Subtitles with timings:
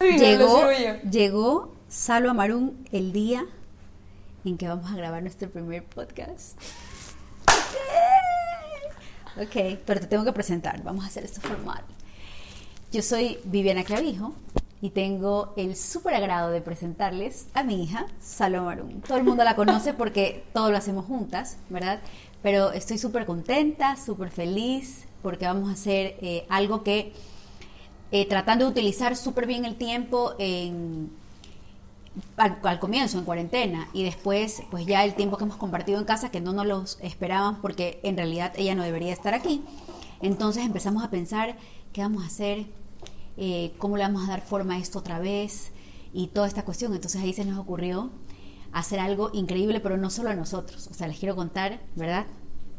[0.00, 0.70] Llegó,
[1.10, 3.44] llegó Salva Marún el día
[4.44, 6.56] en que vamos a grabar nuestro primer podcast.
[9.36, 10.84] Ok, pero te tengo que presentar.
[10.84, 11.82] Vamos a hacer esto formal.
[12.92, 14.34] Yo soy Viviana Clavijo
[14.80, 19.00] y tengo el súper agrado de presentarles a mi hija, Salva Marún.
[19.00, 21.98] Todo el mundo la conoce porque todo lo hacemos juntas, ¿verdad?
[22.40, 27.12] Pero estoy súper contenta, súper feliz porque vamos a hacer eh, algo que
[28.10, 30.34] eh, tratando de utilizar súper bien el tiempo
[32.36, 36.30] al, comienzo, en cuarentena, y después, pues ya el tiempo que hemos compartido en casa,
[36.30, 39.62] que no nos los esperaban porque en realidad ella no debería estar aquí.
[40.20, 41.56] Entonces empezamos a pensar
[41.92, 42.66] qué vamos a hacer,
[43.36, 45.72] eh, cómo le vamos a dar forma a esto otra vez
[46.12, 46.94] y toda esta cuestión.
[46.94, 48.10] Entonces ahí se nos ocurrió
[48.72, 50.88] hacer algo increíble, pero no solo a nosotros.
[50.90, 52.26] O sea, les quiero contar, ¿verdad?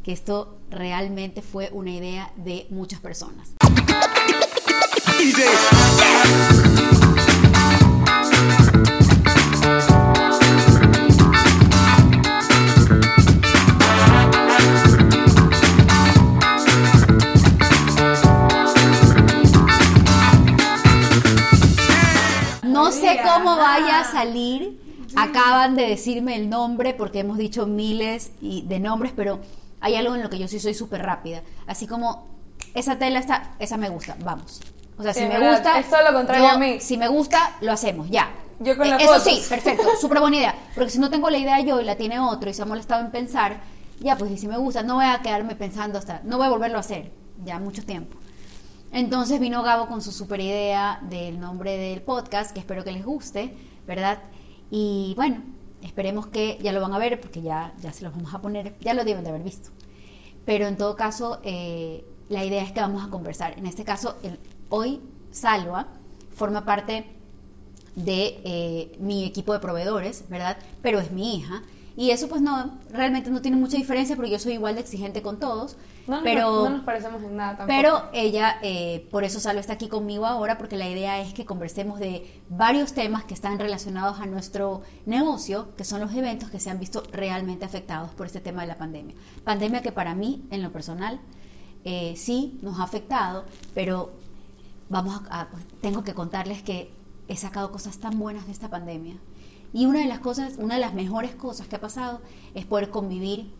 [0.04, 3.54] Que esto realmente fue una idea de muchas personas.
[22.64, 24.80] No sé cómo vaya a salir.
[25.18, 29.42] Acaban de decirme el nombre porque hemos dicho miles de nombres, pero
[29.82, 31.44] hay algo en lo que yo sí soy súper rápida.
[31.68, 32.26] Así como
[32.74, 34.62] esa tela está, esa me gusta, vamos.
[35.00, 35.80] O sea, si me gusta.
[35.80, 36.82] Es todo lo contrario a mí.
[36.82, 38.30] Si me gusta, lo hacemos, ya.
[38.60, 40.56] Yo con la eh, Eso sí, perfecto, súper buena idea.
[40.76, 43.06] Porque si no tengo la idea yo y la tiene otro y se ha molestado
[43.06, 43.62] en pensar,
[44.02, 46.20] ya, pues si me gusta, no voy a quedarme pensando hasta.
[46.26, 47.14] No voy a volverlo a hacer,
[47.46, 48.18] ya mucho tiempo.
[48.92, 53.06] Entonces vino Gabo con su super idea del nombre del podcast, que espero que les
[53.06, 53.56] guste,
[53.88, 54.20] ¿verdad?
[54.70, 55.44] Y bueno,
[55.82, 58.78] esperemos que ya lo van a ver, porque ya, ya se los vamos a poner,
[58.82, 59.70] ya lo deben de haber visto.
[60.46, 63.58] Pero en todo caso, eh, la idea es que vamos a conversar.
[63.58, 64.40] En este caso, el,
[64.70, 65.88] Hoy Salva
[66.34, 67.06] forma parte
[67.96, 70.58] de eh, mi equipo de proveedores, ¿verdad?
[70.82, 71.64] Pero es mi hija.
[71.96, 75.22] Y eso pues no, realmente no tiene mucha diferencia porque yo soy igual de exigente
[75.22, 75.76] con todos.
[76.08, 77.78] No, pero, no nos parecemos en nada tampoco.
[77.78, 81.46] Pero ella, eh, por eso Salva está aquí conmigo ahora, porque la idea es que
[81.46, 86.62] conversemos de varios temas que están relacionados a nuestro negocio, que son los eventos que
[86.62, 89.16] se han visto realmente afectados por este tema de la pandemia.
[89.44, 91.20] Pandemia que para mí, en lo personal,
[91.84, 93.44] eh, sí nos ha afectado,
[93.74, 94.14] pero
[94.90, 95.48] vamos a,
[95.82, 96.92] tengo que contarles que
[97.28, 99.18] he sacado cosas tan buenas de esta pandemia.
[99.72, 102.22] Y una de las cosas, una de las mejores cosas que ha pasado
[102.56, 103.54] es poder convivir,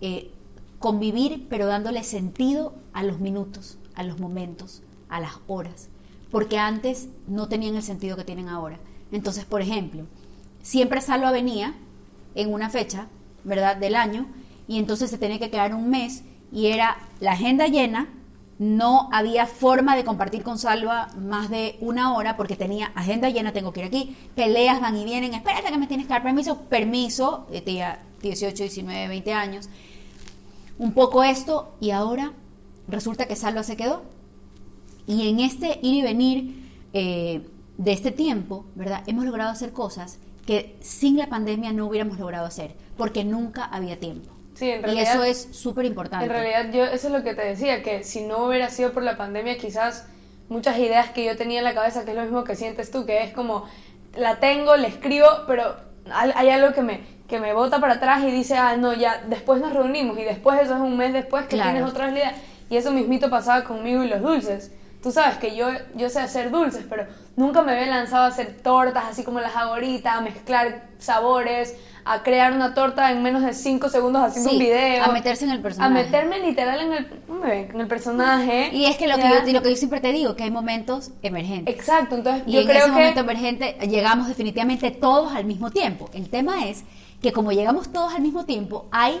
[0.00, 0.32] eh,
[0.80, 5.88] convivir pero dándole sentido a los minutos, a los momentos, a las horas,
[6.32, 8.80] porque antes no tenían el sentido que tienen ahora.
[9.12, 10.06] Entonces, por ejemplo,
[10.62, 11.74] siempre Salva venía
[12.34, 13.06] en una fecha,
[13.44, 14.26] ¿verdad?, del año,
[14.66, 18.08] y entonces se tenía que quedar un mes y era la agenda llena,
[18.62, 23.52] no había forma de compartir con Salva más de una hora porque tenía agenda llena,
[23.52, 26.60] tengo que ir aquí, peleas van y vienen, espérate que me tienes que dar permiso,
[26.68, 29.68] permiso, tenía 18, 19, 20 años,
[30.78, 32.34] un poco esto y ahora
[32.86, 34.04] resulta que Salva se quedó.
[35.08, 37.44] Y en este ir y venir eh,
[37.78, 39.02] de este tiempo, ¿verdad?
[39.08, 43.98] Hemos logrado hacer cosas que sin la pandemia no hubiéramos logrado hacer, porque nunca había
[43.98, 44.30] tiempo
[44.60, 46.26] y eso es súper importante.
[46.26, 49.02] En realidad, yo eso es lo que te decía, que si no hubiera sido por
[49.02, 50.06] la pandemia, quizás
[50.48, 53.06] muchas ideas que yo tenía en la cabeza, que es lo mismo que sientes tú,
[53.06, 53.66] que es como,
[54.14, 55.76] la tengo, la escribo, pero
[56.10, 59.60] hay algo que me, que me bota para atrás y dice, ah, no, ya, después
[59.60, 62.34] nos reunimos, y después eso es un mes después que tienes otras ideas.
[62.68, 64.72] Y eso mismito pasaba conmigo y los dulces.
[65.02, 68.58] Tú sabes que yo, yo sé hacer dulces, pero nunca me había lanzado a hacer
[68.62, 73.42] tortas así como las hago ahorita, a mezclar sabores, a crear una torta en menos
[73.42, 75.04] de 5 segundos haciendo un video.
[75.04, 75.92] A meterse en el personaje.
[75.92, 77.08] A meterme literal en el,
[77.44, 78.70] en el personaje.
[78.72, 81.10] Y es que lo que, yo, lo que yo siempre te digo, que hay momentos
[81.22, 81.74] emergentes.
[81.74, 82.92] Exacto, entonces y yo en creo ese que...
[82.92, 86.10] momento emergente llegamos definitivamente todos al mismo tiempo.
[86.12, 86.84] El tema es
[87.20, 89.20] que como llegamos todos al mismo tiempo, hay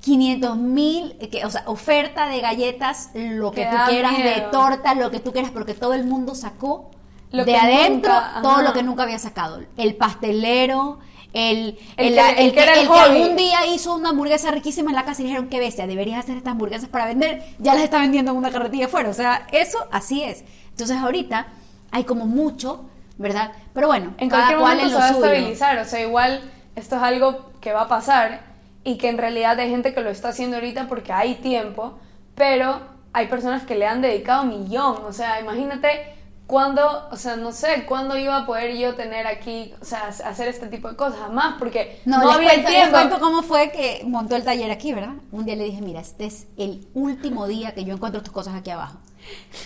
[0.00, 5.20] 500 mil, o sea, oferta de galletas, lo que, tú quieras, de torta, lo que
[5.20, 6.90] tú quieras, porque todo el mundo sacó
[7.32, 9.60] de adentro todo lo que nunca había sacado.
[9.76, 10.98] El pastelero,
[11.32, 15.48] el, el, el, que, algún día hizo una hamburguesa riquísima en la casa y dijeron,
[15.48, 18.86] qué bestia, deberías hacer estas hamburguesas para vender, ya las está vendiendo en una carretilla
[18.86, 19.08] afuera.
[19.10, 20.44] O sea, eso así es.
[20.70, 21.46] Entonces ahorita
[21.90, 22.84] hay como mucho,
[23.18, 23.52] ¿verdad?
[23.74, 25.78] Pero bueno, en cada cual se va a estabilizar.
[25.78, 26.40] O sea, igual
[26.74, 28.42] esto es algo que va a pasar
[28.82, 31.98] y que en realidad hay gente que lo está haciendo ahorita porque hay tiempo,
[32.34, 32.80] pero
[33.12, 35.04] hay personas que le han dedicado millón.
[35.04, 36.14] O sea, imagínate
[36.50, 40.48] cuándo, o sea, no sé, cuándo iba a poder yo tener aquí, o sea, hacer
[40.48, 42.86] este tipo de cosas, jamás, porque no, había cuento, tiempo.
[42.86, 45.14] Les cuento cómo fue que montó el taller aquí, ¿verdad?
[45.30, 48.56] Un día le dije, mira, este es el último día que yo encuentro tus cosas
[48.56, 48.98] aquí abajo.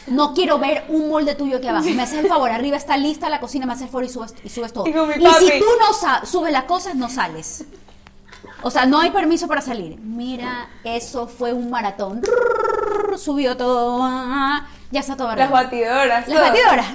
[0.09, 1.87] No quiero ver un molde tuyo aquí abajo.
[1.89, 4.35] Me haces el favor, arriba está lista la cocina, me haces el favor y subes,
[4.45, 4.87] y subes todo.
[4.87, 7.65] Y Y si tú no subes las cosas, no sales.
[8.61, 9.99] O sea, no hay permiso para salir.
[10.01, 12.21] Mira, eso fue un maratón.
[13.17, 14.03] Subió todo.
[14.95, 16.09] Ya está todo Las batidoras.
[16.09, 16.41] Las todo.
[16.41, 16.87] batidoras.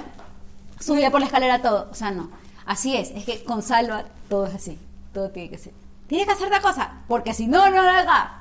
[0.80, 1.86] Subía por la escalera todo.
[1.90, 2.30] O sea, no.
[2.64, 3.10] Así es.
[3.10, 4.78] Es que con Salva todo es así.
[5.12, 5.74] Todo tiene que ser.
[6.06, 7.02] Tienes que hacer la cosa.
[7.08, 8.40] Porque si no, no lo haga.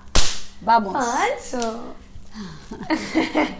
[0.61, 0.93] Vamos.
[0.93, 1.93] Falso.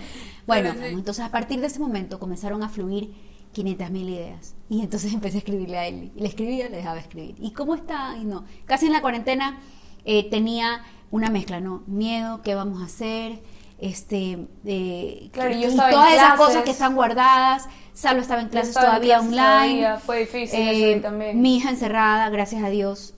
[0.48, 0.80] Bueno, sí.
[0.86, 3.14] entonces a partir de ese momento comenzaron a fluir
[3.52, 4.56] 500 mil ideas.
[4.68, 6.12] Y entonces empecé a escribirle a él.
[6.16, 7.36] Y le escribía, le dejaba escribir.
[7.40, 8.16] ¿Y cómo está?
[8.18, 8.46] Y no.
[8.66, 9.60] Casi en la cuarentena
[10.06, 10.82] eh, tenía
[11.12, 11.84] una mezcla, ¿no?
[11.88, 13.42] Miedo, ¿qué vamos a hacer?
[13.80, 17.68] Este, eh, Claro, y todas esas cosas que están guardadas.
[17.94, 19.82] Salo estaba en clases estaba en todavía clases online.
[19.82, 21.42] todavía, fue difícil Eh, también.
[21.42, 23.14] Mi hija encerrada, gracias a Dios.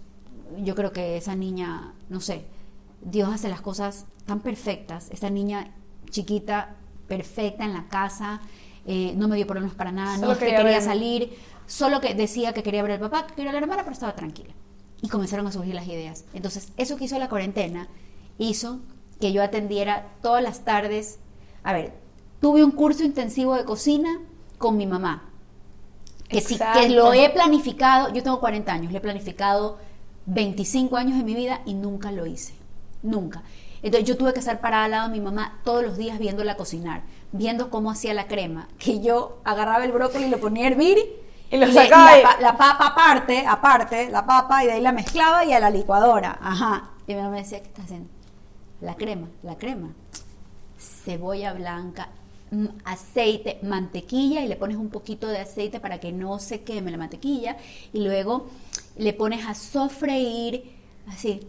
[0.57, 2.45] Yo creo que esa niña, no sé,
[3.01, 5.09] Dios hace las cosas tan perfectas.
[5.11, 5.71] Esa niña
[6.09, 6.75] chiquita,
[7.07, 8.41] perfecta en la casa,
[8.85, 11.37] eh, no me dio problemas para nada, Solo no es que quería salir,
[11.67, 13.93] solo que decía que quería ver al papá, que quería ver a la hermana, pero
[13.93, 14.53] estaba tranquila.
[15.01, 16.25] Y comenzaron a surgir las ideas.
[16.33, 17.87] Entonces, eso que hizo la cuarentena
[18.37, 18.79] hizo
[19.21, 21.19] que yo atendiera todas las tardes.
[21.63, 21.93] A ver,
[22.41, 24.19] tuve un curso intensivo de cocina
[24.57, 25.29] con mi mamá
[26.27, 29.77] que sí, que lo he planificado, yo tengo 40 años, lo he planificado
[30.27, 32.53] 25 años de mi vida y nunca lo hice,
[33.03, 33.43] nunca.
[33.83, 36.55] Entonces yo tuve que estar parada al lado de mi mamá todos los días viéndola
[36.55, 37.01] cocinar,
[37.33, 40.99] viendo cómo hacía la crema, que yo agarraba el brócoli y lo ponía a hervir
[41.49, 44.73] Y lo le- sacaba la, y- pa- la papa aparte, aparte, la papa y de
[44.73, 46.91] ahí la mezclaba y a la licuadora, ajá.
[47.07, 48.07] Y mi mamá me decía, ¿qué estás haciendo?
[48.81, 49.89] La crema, la crema
[50.77, 52.09] cebolla blanca,
[52.49, 56.89] mm, aceite, mantequilla y le pones un poquito de aceite para que no se queme
[56.91, 57.57] la mantequilla
[57.93, 58.47] y luego
[58.97, 60.75] le pones a sofreír
[61.07, 61.39] así.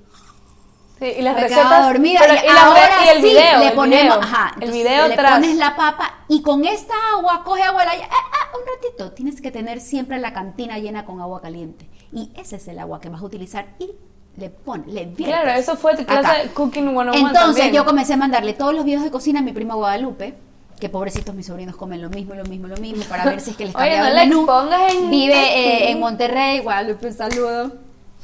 [0.98, 1.86] Sí, y las recetas.
[1.86, 3.58] dormida pero- y, ahora y el sí video.
[3.60, 5.32] le el ponemos, video, ajá, el video le tras.
[5.32, 9.40] pones la papa y con esta agua coge agua la, ah, ah, un ratito, tienes
[9.40, 13.08] que tener siempre la cantina llena con agua caliente y ese es el agua que
[13.08, 13.90] vas a utilizar y
[14.36, 16.42] le pones, le viertes Claro, eso fue tu clase acá.
[16.42, 17.72] de Cooking 101 Entonces también.
[17.72, 20.34] yo comencé a mandarle todos los videos de cocina a mi prima Guadalupe,
[20.80, 23.56] que pobrecitos mis sobrinos comen lo mismo, lo mismo, lo mismo, para ver si es
[23.56, 24.40] que les Oye, cambiaba no el menú.
[24.42, 27.72] expongas en- Vive eh, en Monterrey, Guadalupe, un saludo.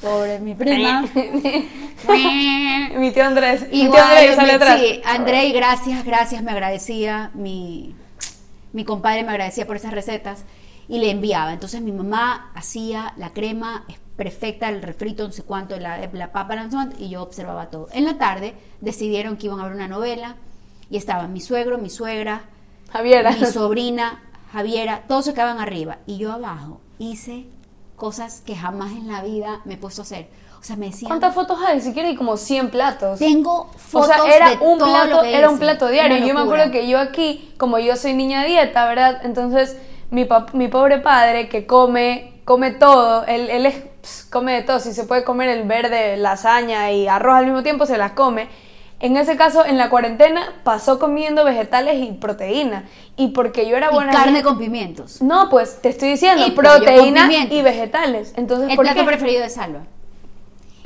[0.01, 1.05] Pobre mi prima.
[2.97, 3.63] Mi tío Andrés.
[3.71, 4.81] Mi tío Andrés sale atrás.
[4.81, 7.31] sí, Andrei, gracias, gracias, me agradecía.
[7.35, 7.95] Mi,
[8.73, 10.45] mi compadre me agradecía por esas recetas
[10.89, 11.53] y le enviaba.
[11.53, 16.33] Entonces mi mamá hacía la crema es perfecta, el refrito, no sé cuánto, la, la
[16.33, 17.87] papa, no sé cuánto, y yo observaba todo.
[17.93, 20.35] En la tarde decidieron que iban a ver una novela
[20.91, 22.43] y estaban mi suegro, mi suegra,
[22.91, 23.31] Javiera.
[23.31, 24.21] mi sobrina,
[24.53, 25.99] Javiera, todos se quedaban arriba.
[26.05, 27.47] Y yo abajo hice
[27.95, 30.29] cosas que jamás en la vida me he puesto a hacer.
[30.61, 31.11] O sea, me decían...
[31.11, 31.81] ¿Cuántas fotos hay?
[31.81, 33.21] Si quieres, como 100 platos.
[33.21, 36.27] Tengo O fotos sea, era de un todo plato, lo que era un plato diario.
[36.27, 39.21] Yo me acuerdo que yo aquí, como yo soy niña dieta, ¿verdad?
[39.23, 39.77] Entonces,
[40.11, 44.81] mi, mi pobre padre que come, come todo, él, él es, ps, come de todo.
[44.81, 48.49] Si se puede comer el verde, lasaña y arroz al mismo tiempo, se las come.
[49.01, 52.89] En ese caso, en la cuarentena, pasó comiendo vegetales y proteína.
[53.17, 54.13] Y porque yo era Y buena.
[54.13, 55.21] carne con pimientos.
[55.21, 58.33] No, pues te estoy diciendo, Y proteína y vegetales.
[58.35, 59.07] Entonces, El ¿por plato qué?
[59.07, 59.83] preferido de Salva.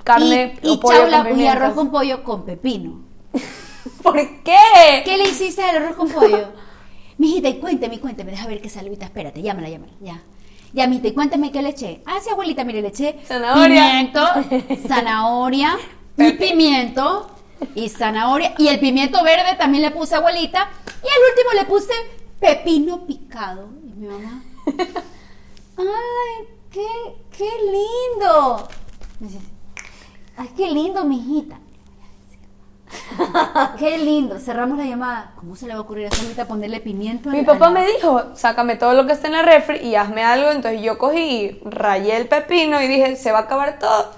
[0.03, 3.03] Carne y, o y pollo chaula con y arroz con pollo con pepino.
[4.03, 5.03] ¿Por qué?
[5.05, 6.49] ¿Qué le hiciste al arroz con pollo?
[7.19, 10.23] Mijita, y cuénteme, cuénteme, deja ver qué salvita, espérate, llámala, llámala, ya.
[10.73, 12.03] Ya, mijita, y cuénteme qué le eché.
[12.07, 13.67] Ah, sí, abuelita, mire, le eché Zanahoria.
[13.67, 14.21] pimiento,
[14.89, 15.77] zanahoria
[16.17, 17.31] y pimiento
[17.75, 18.55] y zanahoria.
[18.59, 20.69] Y el pimiento verde también le puse abuelita.
[20.87, 21.93] Y al último le puse
[22.41, 23.69] pepino picado.
[23.85, 24.43] Y mi mamá,
[25.77, 26.87] ¡ay, qué,
[27.37, 28.69] qué lindo!
[29.21, 29.41] Me dice,
[30.37, 31.59] ¡ay, qué lindo, mijita!
[33.79, 35.33] Qué lindo, cerramos la llamada.
[35.37, 37.31] ¿Cómo se le va a ocurrir a Solita ponerle pimiento?
[37.31, 39.95] Mi al- papá al- me dijo, sácame todo lo que está en la refri y
[39.97, 40.51] hazme algo.
[40.51, 44.11] Entonces yo cogí rayé el pepino y dije, se va a acabar todo.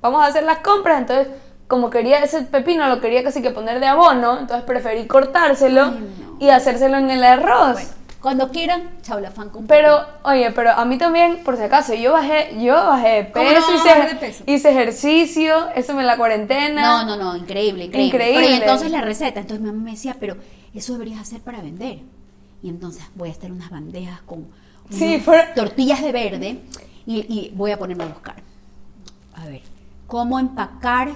[0.00, 1.00] Vamos a hacer las compras.
[1.00, 1.28] Entonces,
[1.68, 4.38] como quería ese pepino, lo quería casi que poner de abono.
[4.38, 6.36] Entonces preferí cortárselo Ay, no.
[6.38, 7.74] y hacérselo en el arroz.
[7.74, 7.88] Bueno,
[8.22, 12.12] cuando quieran, chaula fan con Pero, oye, pero a mí también, por si acaso, yo
[12.12, 14.44] bajé, yo bajé de ¿Cómo no peso, hice, bajar de peso?
[14.46, 17.04] hice ejercicio, eso en la cuarentena.
[17.04, 18.16] No, no, no, increíble, increíble.
[18.16, 18.42] Increíble.
[18.42, 20.36] Pero y entonces la receta, entonces mi mamá me decía, pero
[20.72, 21.98] eso deberías hacer para vender.
[22.62, 24.46] Y entonces voy a hacer unas bandejas con
[24.90, 25.22] Sí,
[25.56, 26.58] tortillas de verde
[27.06, 28.36] y, y voy a ponerme a buscar.
[29.34, 29.62] A ver,
[30.06, 31.10] cómo empacar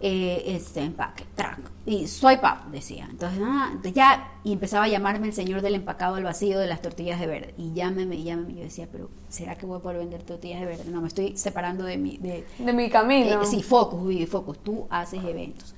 [0.00, 1.58] eh, este empaque, track.
[1.86, 3.06] Y swipe up, decía.
[3.10, 6.66] Entonces, ah, entonces ya, y empezaba a llamarme el señor del empacado al vacío de
[6.66, 7.54] las tortillas de verde.
[7.56, 8.54] Y llámeme, y llámeme.
[8.54, 10.84] Yo decía, pero ¿será que voy a poder vender tortillas de verde?
[10.90, 13.42] No, me estoy separando de mi, de, De mi camino.
[13.42, 14.58] eh, sí, focus, focus.
[14.62, 15.74] Tú haces eventos.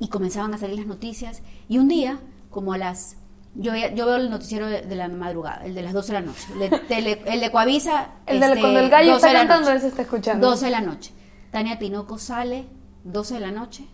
[0.00, 1.42] Y comenzaban a salir las noticias.
[1.68, 3.16] Y un día, como a las
[3.54, 6.26] Yo, yo veo el noticiero de, de la madrugada, el de las 12 de la
[6.26, 6.46] noche.
[6.52, 8.10] El de, tele- el de Coavisa.
[8.26, 10.46] El de este, cuando el gallo 12 está cantando, él se está escuchando.
[10.50, 11.12] 12 de la noche.
[11.50, 12.66] Tania Tinoco sale
[13.12, 13.86] 12 de la noche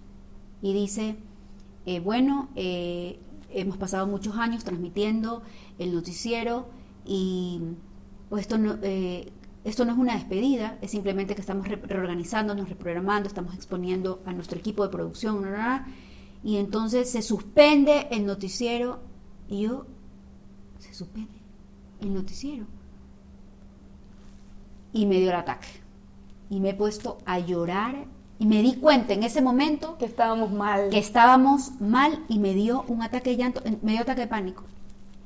[0.62, 1.16] y dice,
[1.86, 3.18] eh, bueno, eh,
[3.50, 5.42] hemos pasado muchos años transmitiendo
[5.78, 6.66] el noticiero
[7.04, 7.60] y
[8.28, 9.30] pues esto no, eh,
[9.64, 14.32] esto no es una despedida, es simplemente que estamos re- reorganizándonos, reprogramando, estamos exponiendo a
[14.32, 15.44] nuestro equipo de producción,
[16.42, 19.00] y entonces se suspende el noticiero
[19.48, 19.86] y yo,
[20.78, 21.40] se suspende
[22.00, 22.66] el noticiero.
[24.92, 25.68] Y me dio el ataque.
[26.50, 28.06] Y me he puesto a llorar
[28.38, 30.88] y me di cuenta en ese momento Que estábamos mal.
[30.90, 34.64] que estábamos mal y me dio un ataque de llanto, me dio ataque de pánico.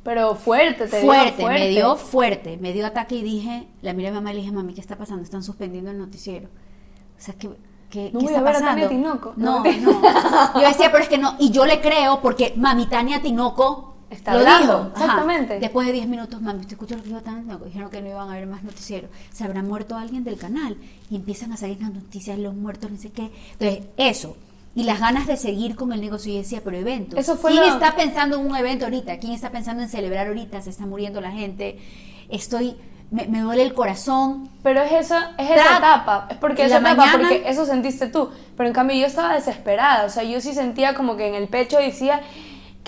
[0.05, 1.61] Pero fuerte, te dio Fuerte, fuerte.
[1.61, 4.41] me dio fuerte, me dio ataque y dije, la miré a mi mamá y le
[4.41, 5.23] dije, mami, ¿qué está pasando?
[5.23, 6.47] Están suspendiendo el noticiero.
[6.47, 7.51] O sea, ¿qué,
[7.91, 8.83] qué, No qué voy está a ver a pasando?
[8.83, 9.33] Tania Tinoco.
[9.37, 10.61] No, No, no.
[10.61, 14.33] Yo decía, pero es que no, y yo le creo porque mami Tania Tinoco Está
[14.33, 14.93] lo hablando, dijo.
[14.95, 15.05] Ajá.
[15.05, 15.61] exactamente.
[15.61, 17.65] Después de 10 minutos, mami, ¿usted escuchó lo que dijo Tania Tinoco?
[17.67, 19.11] Dijeron que no iban a haber más noticieros.
[19.33, 20.77] Se habrá muerto alguien del canal
[21.11, 23.31] y empiezan a salir las noticias los muertos, no sé qué.
[23.59, 24.37] Entonces, eso.
[24.75, 26.31] Y las ganas de seguir con el negocio.
[26.31, 27.19] Y yo decía, pero eventos.
[27.19, 29.19] Eso fue ¿Quién lo- está pensando en un evento ahorita?
[29.19, 30.63] ¿Quién está pensando en celebrar ahorita?
[30.63, 31.79] Se está muriendo la gente.
[32.29, 32.77] Estoy,
[33.11, 34.49] me, me duele el corazón.
[34.63, 38.07] Pero es esa, es esa Tra- etapa, es porque esa etapa, mañana- porque eso sentiste
[38.09, 38.31] tú.
[38.57, 41.49] Pero en cambio yo estaba desesperada, o sea, yo sí sentía como que en el
[41.49, 42.21] pecho decía,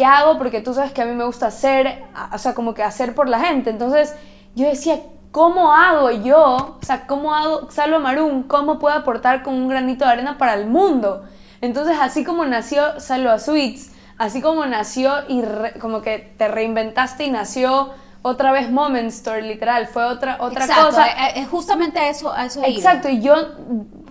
[0.00, 0.38] ¿qué hago?
[0.38, 3.28] Porque tú sabes que a mí me gusta hacer, o sea, como que hacer por
[3.28, 3.68] la gente.
[3.68, 4.14] Entonces
[4.54, 4.98] yo decía,
[5.30, 6.78] ¿cómo hago yo?
[6.80, 8.44] O sea, ¿cómo hago Salva Marum?
[8.44, 11.24] ¿Cómo puedo aportar con un granito de arena para el mundo?
[11.60, 17.24] Entonces, así como nació Salva Sweets, así como nació y re- como que te reinventaste
[17.24, 17.90] y nació
[18.22, 21.06] otra vez Moment Store, literal, fue otra, otra Exacto, cosa.
[21.08, 22.68] eh, eh, justamente a eso, a eso iba.
[22.68, 23.34] Exacto, y yo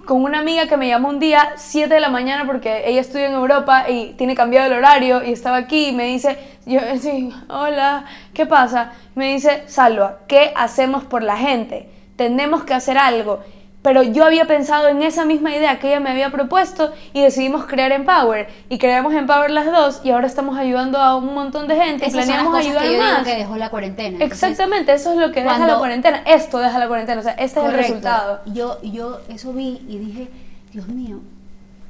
[0.10, 3.28] con una amiga que me llamó un día, 7 de la mañana, porque ella estudia
[3.28, 6.36] en Europa y tiene cambiado el horario y estaba aquí y me dice,
[6.66, 8.94] yo, sí, hola, ¿qué pasa?
[9.14, 11.92] Me dice, Salva, ¿qué hacemos por la gente?
[12.16, 13.42] Tenemos que hacer algo.
[13.82, 17.66] Pero yo había pensado en esa misma idea que ella me había propuesto y decidimos
[17.66, 18.50] crear Empower.
[18.68, 22.10] Y creamos Empower las dos y ahora estamos ayudando a un montón de gente y
[22.10, 23.24] Esas son las planeamos cosas ayudar que yo digo más.
[23.26, 24.10] que dejó la cuarentena.
[24.22, 26.24] Entonces, Exactamente, eso es lo que deja la cuarentena.
[26.26, 28.42] Esto deja la cuarentena, o sea, este es el resultado.
[28.48, 30.30] Yo, yo eso vi y dije,
[30.74, 31.22] Dios mío,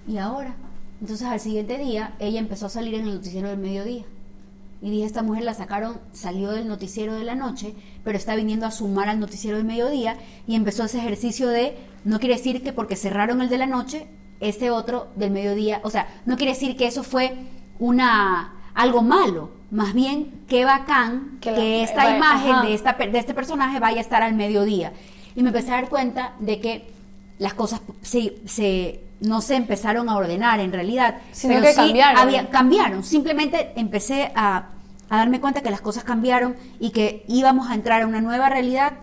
[0.07, 0.53] ¿y ahora?
[1.01, 4.03] Entonces al siguiente día ella empezó a salir en el noticiero del mediodía.
[4.81, 8.65] Y dije, esta mujer la sacaron, salió del noticiero de la noche, pero está viniendo
[8.65, 10.17] a sumar al noticiero del mediodía
[10.47, 14.07] y empezó ese ejercicio de, no quiere decir que porque cerraron el de la noche,
[14.39, 17.35] este otro del mediodía, o sea, no quiere decir que eso fue
[17.79, 22.65] una algo malo, más bien qué bacán Que que, la- esta vaya, imagen ajá.
[22.65, 24.93] de, esta, de este personaje vaya a estar al mediodía.
[25.35, 26.89] Y me empecé a dar cuenta de que
[27.37, 31.75] las cosas se, se- no se empezaron a ordenar en realidad, Sino pero que sí
[31.77, 32.17] cambiaron.
[32.21, 33.03] había- cambiaron.
[33.03, 34.69] Simplemente empecé a,
[35.09, 38.49] a darme cuenta que las cosas cambiaron y que íbamos a entrar a una nueva
[38.49, 38.93] realidad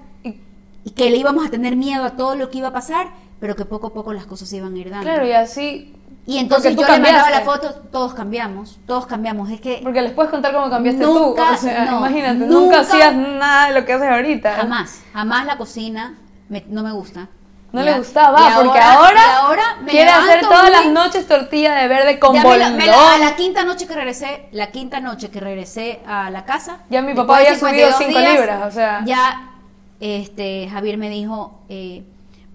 [0.85, 3.09] Y- que le íbamos a tener miedo a todo lo que iba a pasar,
[3.41, 5.05] pero que poco a poco las cosas se iban a ir dando.
[5.05, 5.93] Claro, y así.
[6.27, 7.69] y entonces yo tú le mandaba la cambiaste.
[7.69, 9.51] foto, todos cambiamos, todos cambiamos.
[9.51, 11.55] Es que Porque les puedes contar cómo cambiaste Nunca, tú.
[11.55, 14.55] O sea, no, imagínate, nunca, nunca- hacías nada de lo que haces ahorita.
[14.55, 16.15] jamás, jamás la cocina
[16.49, 17.29] me- no me gusta.
[17.77, 17.91] No Ya.
[17.93, 21.89] le gustaba, Y porque ahora, ahora me quiere hacer todas muy- las noches tortilla de
[21.89, 22.79] verde con bolón.
[22.79, 26.79] la- a la quinta noche que regresé, la quinta noche que regresé a la casa.
[26.89, 29.03] Ya mi papá había subido 52 cinco libras, o sea.
[29.05, 29.51] Ya
[30.01, 32.03] este, Javier me dijo, eh,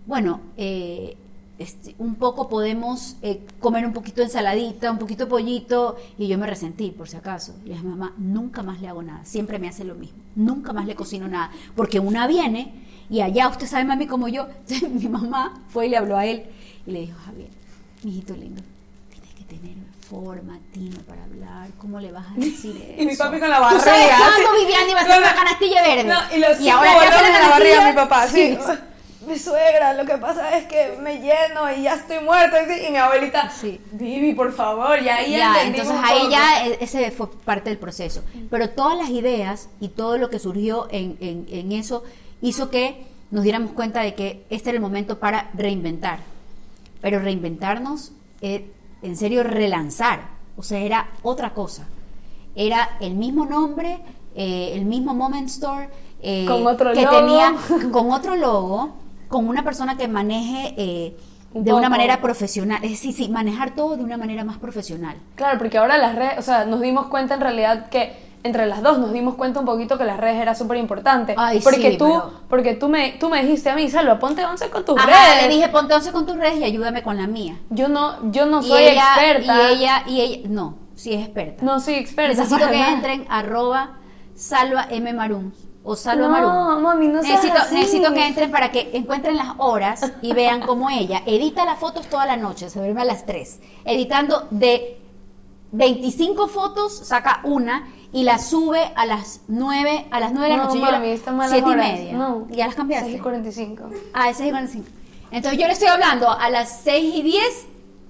[0.06, 1.18] bueno, eh,
[1.60, 6.28] este, un poco podemos eh, comer un poquito de ensaladita, un poquito de pollito, y
[6.28, 7.54] yo me resentí, por si acaso.
[7.64, 10.74] Y le dije, mamá, nunca más le hago nada, siempre me hace lo mismo, nunca
[10.74, 12.74] más le cocino nada, porque una viene
[13.12, 14.48] y allá, usted sabe, mami, como yo,
[14.90, 16.46] mi mamá fue y le habló a él
[16.88, 17.50] y le dijo, Javier,
[18.04, 18.64] mijito lindo,
[19.12, 19.76] tienes que tener
[20.10, 22.94] forma, tino para hablar, ¿cómo le vas a decir eso?
[23.02, 24.60] Y mi papi con la ¿Tú sabes barriga, cuándo.
[24.60, 26.04] Viviana iba a hacer la- una canastilla verde?
[26.06, 28.58] No, y los cinco ahora que hace bolones en la barriga mi papá, sí.
[28.66, 28.72] Sí.
[29.28, 32.58] Mi suegra, lo que pasa es que me lleno y ya estoy muerta.
[32.64, 33.80] Y mi abuelita, Sí.
[33.92, 38.24] Vivi, por favor, y ahí Ya, entonces ahí ya e- ese fue parte del proceso.
[38.50, 42.04] Pero todas las ideas y todo lo que surgió en, en- en eso
[42.42, 46.20] hizo que nos diéramos cuenta de que este era el momento para reinventar.
[47.02, 48.72] Pero reinventarnos, eh,
[49.02, 50.22] en serio, relanzar.
[50.58, 51.88] O sea, era otra cosa.
[52.56, 54.00] Era el mismo nombre,
[54.36, 55.90] eh, el mismo Moment Store,
[56.22, 57.18] eh, Con otro que logo.
[57.18, 57.56] tenía
[57.92, 58.96] con otro logo,
[59.30, 61.16] con una persona que maneje
[61.54, 62.84] Un de una manera profesional.
[62.84, 65.16] Es decir, sí, manejar todo de una manera más profesional.
[65.36, 68.82] Claro, porque ahora las redes, o sea, nos dimos cuenta en realidad que entre las
[68.82, 71.36] dos nos dimos cuenta un poquito que las redes era súper importante.
[71.38, 74.44] Ay, porque sí, tú, pero- porque tú me, tú me dijiste a mí, Salva, ponte
[74.46, 75.48] 11 con tus Ajá, redes.
[75.48, 77.60] le dije, ponte 11 con tus redes y ayúdame con la mía.
[77.70, 79.72] yo no, yo no Y soy ella- experta.
[79.72, 81.64] Y ella, y ella, no, sí es experta.
[81.64, 82.42] No soy experta.
[82.42, 82.94] Necesito que nada.
[82.94, 83.98] entren arroba
[84.36, 85.52] salva m marum
[85.84, 86.82] o salva No, marum.
[86.84, 87.76] mami, no necesito, así.
[87.76, 92.08] necesito que entren para que encuentren las horas y vean cómo ella edita las fotos
[92.08, 94.98] toda la noche, se duerme a las 3, editando de
[95.72, 100.64] 25 fotos, saca una y la sube a las 9, a las 9 de la
[100.64, 100.80] No, noche.
[100.80, 101.88] Yo la- mami, está mal las siete y horas.
[101.94, 102.14] media.
[102.14, 102.48] No.
[102.50, 103.08] ¿Y ya las cambiaste?
[103.10, 103.90] 6 y 45.
[104.14, 104.88] Ah, ese es igual a cinco.
[105.32, 107.66] Entonces yo le estoy hablando a las 6 y 10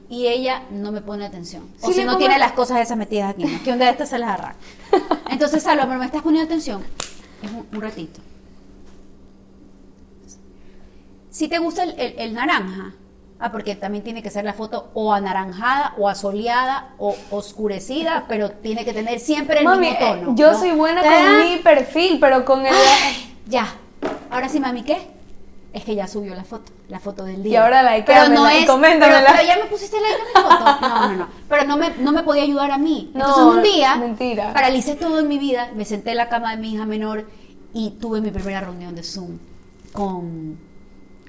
[0.09, 1.69] y ella no me pone atención.
[1.81, 3.63] O Sí, si no tiene las cosas esas metidas aquí, ¿no?
[3.63, 4.57] que un día de estas se las arranca.
[5.29, 6.83] Entonces, Salva, pero me estás poniendo atención.
[7.43, 8.19] Es un, un ratito.
[11.29, 12.93] Si te gusta el, el- el naranja,
[13.41, 18.51] ah, porque también tiene que ser la foto o anaranjada, o asoleada, o oscurecida, pero
[18.51, 20.31] tiene que tener siempre el Mami, mismo tono.
[20.31, 20.59] eh, yo ¿no?
[20.59, 22.73] soy buena con mi perfil, pero con el...
[22.73, 23.67] Ay, ya.
[24.29, 24.97] Ahora sí, mami, ¿qué?
[25.73, 27.53] Es que ya subió la foto, la foto del día.
[27.53, 29.19] Y ahora Pero likeamela no y es, coméntamela.
[29.21, 30.81] Pero, pero ya me pusiste like a mi foto.
[30.81, 31.27] No, no, no.
[31.47, 33.09] Pero no me, no me podía ayudar a mí.
[33.13, 34.53] No, Entonces un día mentira.
[34.53, 37.25] paralicé todo en mi vida, me senté en la cama de mi hija menor
[37.73, 39.37] y tuve mi primera reunión de Zoom
[39.93, 40.57] con,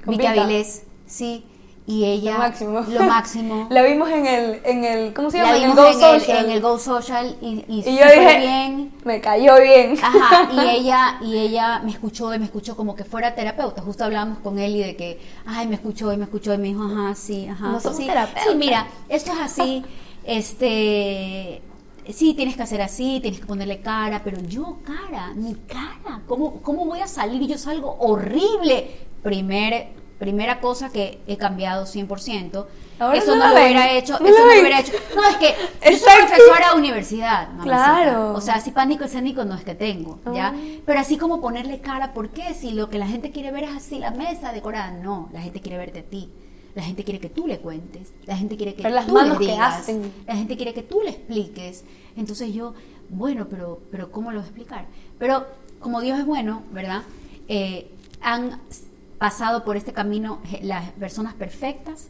[0.05, 0.27] Con Vicky.
[0.27, 1.45] Avilés, sí,
[1.85, 2.81] y ella Lo máximo.
[2.89, 3.67] lo máximo.
[3.71, 5.57] La vimos en el, en el, ¿cómo se La llama?
[5.57, 6.45] en el vimos Go en el, Social.
[6.45, 8.93] en el Go Social y, y, y yo dije, bien.
[9.05, 9.97] me cayó bien.
[10.03, 13.83] Ajá, y ella, y ella me escuchó y me escuchó como que fuera terapeuta.
[13.83, 16.69] Justo hablamos con él y de que, ay, me escuchó y me escuchó y me
[16.69, 17.69] dijo, ajá, sí, ajá.
[17.73, 18.45] No somos sí, terapeutas.
[18.45, 19.85] Sí, mira, esto es así,
[20.25, 21.63] este,
[22.09, 26.61] sí, tienes que hacer así, tienes que ponerle cara, pero yo, cara, mi cara, ¿cómo,
[26.63, 27.49] cómo voy a salir?
[27.49, 29.09] Yo salgo horrible.
[29.23, 29.89] Primer,
[30.23, 32.65] primera cosa que he cambiado 100%.
[33.01, 34.93] Ahora eso no lo hubiera hecho, No eso no lo hubiera hecho.
[35.17, 35.55] No, es que
[35.91, 37.49] yo soy profesora de universidad.
[37.49, 37.65] mamacita.
[37.65, 38.35] Claro.
[38.35, 40.55] O sea, así pánico escénico no es que tengo, ¿ya?
[40.87, 42.55] Pero así como ponerle cara, ¿por qué?
[42.55, 45.61] Si lo que la gente quiere ver es así, la mesa decorada, no, la gente
[45.61, 46.31] quiere verte a ti.
[46.75, 49.47] La gente quiere que tú le cuentes, la gente quiere que las tú manos le
[49.47, 50.11] que digas, hacen.
[50.27, 51.85] la gente quiere que tú le expliques.
[52.17, 52.73] Entonces yo,
[53.11, 54.87] bueno, pero, pero ¿cómo lo voy a explicar?
[55.19, 55.45] Pero
[55.81, 57.03] como Dios es bueno, ¿verdad?
[57.49, 57.91] Eh,
[58.23, 58.59] han
[59.23, 62.09] pasado por este camino eh, las personas perfectas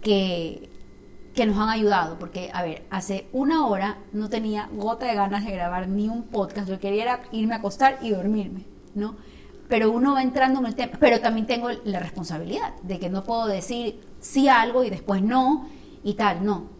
[0.00, 0.70] que,
[1.34, 5.44] que nos han ayudado, porque, a ver, hace una hora no tenía gota de ganas
[5.44, 8.64] de grabar ni un podcast, que quería irme a acostar y dormirme,
[8.94, 9.16] ¿no?
[9.68, 13.24] Pero uno va entrando en el tema, pero también tengo la responsabilidad de que no
[13.24, 15.68] puedo decir sí algo y después no
[16.02, 16.70] y tal, no.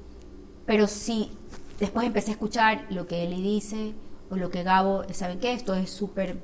[0.64, 1.30] Pero si
[1.78, 3.92] después empecé a escuchar lo que Eli dice
[4.30, 5.52] o lo que Gabo, ¿saben qué?
[5.52, 6.38] Esto es súper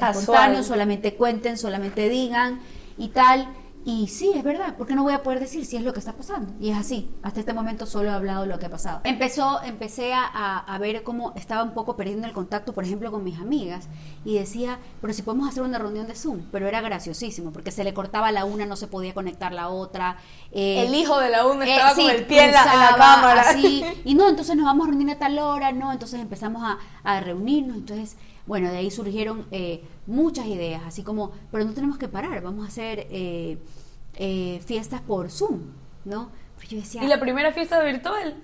[0.00, 0.20] Casual.
[0.22, 2.60] espontáneo, solamente cuenten, solamente digan
[2.98, 3.48] y tal.
[3.82, 6.12] Y sí, es verdad, porque no voy a poder decir si es lo que está
[6.12, 6.52] pasando.
[6.60, 7.10] Y es así.
[7.22, 9.00] Hasta este momento solo he hablado de lo que ha pasado.
[9.04, 10.26] Empezó, empecé a,
[10.58, 13.88] a- ver cómo estaba un poco perdiendo el contacto, por ejemplo, con mis amigas.
[14.22, 16.42] Y decía, pero si podemos hacer una reunión de Zoom.
[16.52, 20.18] Pero era graciosísimo, porque se le cortaba la una, no se podía conectar la otra.
[20.52, 22.66] eh, El hijo de la una eh, estaba sí, con el pie en la, en
[22.80, 23.40] la cruzaba, cámara.
[23.48, 26.76] así, y no, entonces nos vamos a reunir a tal hora, no, entonces empezamos a,
[27.02, 28.18] a reunirnos, entonces,
[28.50, 32.64] bueno, de ahí surgieron eh, muchas ideas, así como, pero no tenemos que parar, vamos
[32.64, 33.58] a hacer eh,
[34.16, 35.60] eh, fiestas por Zoom,
[36.04, 36.32] ¿no?
[36.68, 38.34] ¿Y la primera fiesta virtual?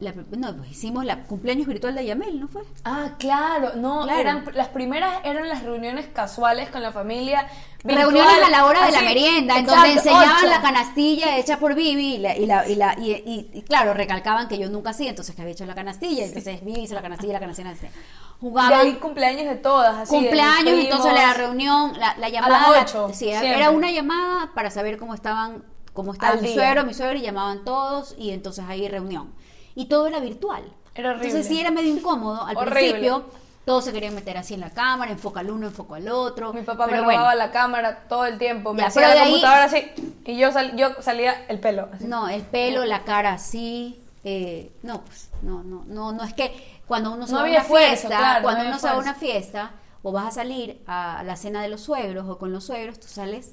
[0.00, 2.62] La- no, pues hicimos la cumpleaños virtual de Yamel, ¿no fue?
[2.84, 4.20] Ah, claro, no, Claro.
[4.20, 7.48] eran las primeras eran las reuniones casuales con la familia.
[7.84, 10.46] Reuniones a la hora de la así, merienda, en donde enseñaban ocho.
[10.48, 13.92] la canastilla hecha por Vivi y, la- y, la- y, la- y- y- y, claro,
[13.94, 17.02] recalcaban que yo nunca hacía, entonces que había hecho la canastilla, entonces Vivi hizo la
[17.02, 18.02] canastilla, la canastilla, la canastilla.
[18.02, 20.14] De Jugaban ahí cumpleaños de todas, así.
[20.14, 22.60] cumpleaños, entonces la reunión, la, la llamada.
[22.60, 26.84] las la- ocho, sí, era una llamada para saber cómo estaban, cómo estaba mi suegro,
[26.84, 29.32] mi suegro, y llamaban todos, y entonces ahí reunión.
[29.78, 30.64] Y todo era virtual.
[30.94, 31.26] Era horrible.
[31.28, 32.80] Entonces sí era medio incómodo al Horrible.
[32.90, 33.24] principio.
[33.64, 36.52] Todos se querían meter así en la cámara, enfoca al uno, enfoca al otro.
[36.54, 37.20] Mi papá pero me bueno.
[37.20, 39.92] robaba la cámara todo el tiempo, me Ya, hacía la ahí- computadora así
[40.24, 41.88] y yo, sal- yo salía el pelo.
[41.92, 42.04] así.
[42.06, 44.00] No, el pelo, la cara así.
[44.24, 47.46] eh, no, pues, no, no, no, no es que cuando uno se No va a
[47.46, 49.70] había una fiesta, claro, cuando uno se va a una fiesta
[50.02, 53.06] o vas a salir a la cena de los suegros o con los suegros, tú
[53.06, 53.52] sales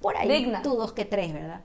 [0.00, 0.62] por ahí, Digna.
[0.62, 1.60] tú dos que tres, ¿verdad?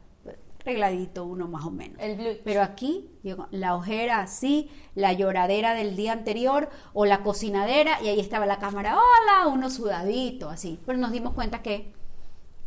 [0.63, 1.97] Regladito uno más o menos.
[1.99, 2.41] El.
[2.43, 3.09] Pero aquí,
[3.51, 8.59] la ojera así, la lloradera del día anterior o la cocinadera y ahí estaba la
[8.59, 10.79] cámara, hola, uno sudadito, así.
[10.85, 11.93] Pero nos dimos cuenta que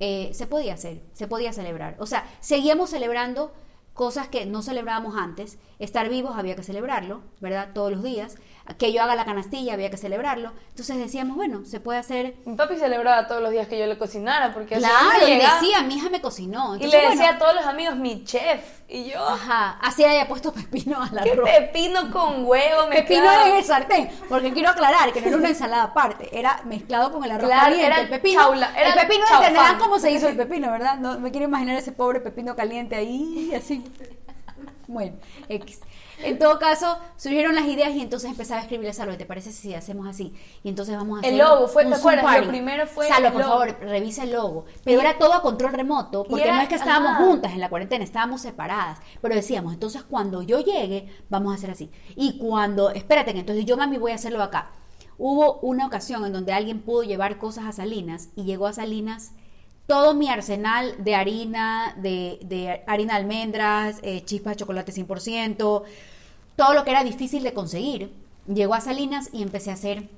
[0.00, 1.96] eh, se podía hacer, se podía celebrar.
[2.00, 3.52] O sea, seguíamos celebrando
[3.92, 5.58] cosas que no celebrábamos antes.
[5.78, 7.70] Estar vivos había que celebrarlo, ¿verdad?
[7.72, 8.36] Todos los días.
[8.78, 10.50] Que yo haga la canastilla había que celebrarlo.
[10.70, 12.34] Entonces decíamos, bueno, se puede hacer...
[12.46, 15.96] Mi papi celebraba todos los días que yo le cocinara porque Claro, y decía, mi
[15.96, 16.74] hija me cocinó.
[16.76, 20.26] y le decía bueno, a todos los amigos mi chef y yo Ajá, así haya
[20.28, 21.50] puesto pepino al qué arroz.
[21.50, 23.48] pepino con huevo Pepino quedaba.
[23.50, 27.22] en el sartén, porque quiero aclarar que no era una ensalada aparte, era mezclado con
[27.22, 27.86] el arroz Claro, caliente.
[27.86, 29.46] era el pepino, chaula- era el pepino chaufán.
[29.48, 30.96] entenderán cómo se hizo el pepino, ¿verdad?
[30.98, 33.84] No me quiero imaginar ese pobre pepino caliente ahí, así.
[34.86, 35.16] bueno,
[35.48, 35.80] X.
[36.22, 39.52] En todo caso, surgieron las ideas y entonces empezaba a escribirle a Salva, ¿te parece
[39.52, 40.32] si hacemos así?
[40.62, 42.40] Y entonces vamos a hacer El logo fue- un ¿te acuerdas?
[42.40, 43.52] Lo primero fue Salva, el por logo.
[43.52, 44.64] favor, revisa el logo.
[44.84, 47.24] Pero era todo a control remoto, porque era- no es que estábamos ajá.
[47.24, 48.98] juntas en la cuarentena, estábamos separadas.
[49.20, 51.90] Pero decíamos, entonces cuando yo llegue, vamos a hacer así.
[52.16, 54.70] Y cuando, espérate, que entonces yo, mami, voy a hacerlo acá.
[55.18, 59.32] Hubo una ocasión en donde alguien pudo llevar cosas a Salinas y llegó a Salinas
[59.86, 65.82] todo mi arsenal de harina, de, de harina de almendras, eh, chispas de chocolate 100%,
[66.56, 68.12] todo lo que era difícil de conseguir.
[68.46, 70.08] Llegó a Salinas y empecé a hacer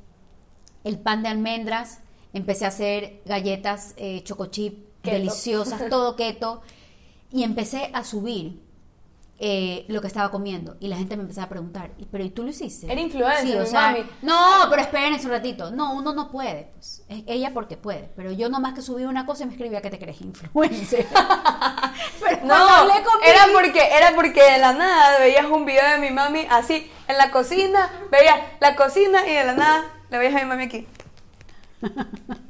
[0.84, 2.00] el pan de almendras,
[2.32, 6.62] empecé a hacer galletas eh, chocochip deliciosas, todo keto,
[7.32, 8.60] y empecé a subir
[9.38, 10.76] eh, lo que estaba comiendo.
[10.80, 12.90] Y la gente me empezaba a preguntar, "¿Y- ¿pero y tú lo hiciste?
[12.90, 14.06] Era influencer, Sí, o mi sea, mami.
[14.22, 14.38] No,
[14.70, 15.70] pero espérense un ratito.
[15.72, 16.70] No, uno no puede.
[16.74, 17.04] Pues.
[17.08, 18.10] Es ella porque puede.
[18.16, 21.06] Pero yo nomás que subí una cosa y me escribía que te crees influencer.
[22.20, 25.86] pero No, cuando hablé con era porque, era porque de la nada veías un video
[25.92, 30.18] de mi mami así, en la cocina, veías la cocina y de la nada le
[30.18, 30.86] veías a mi mami aquí.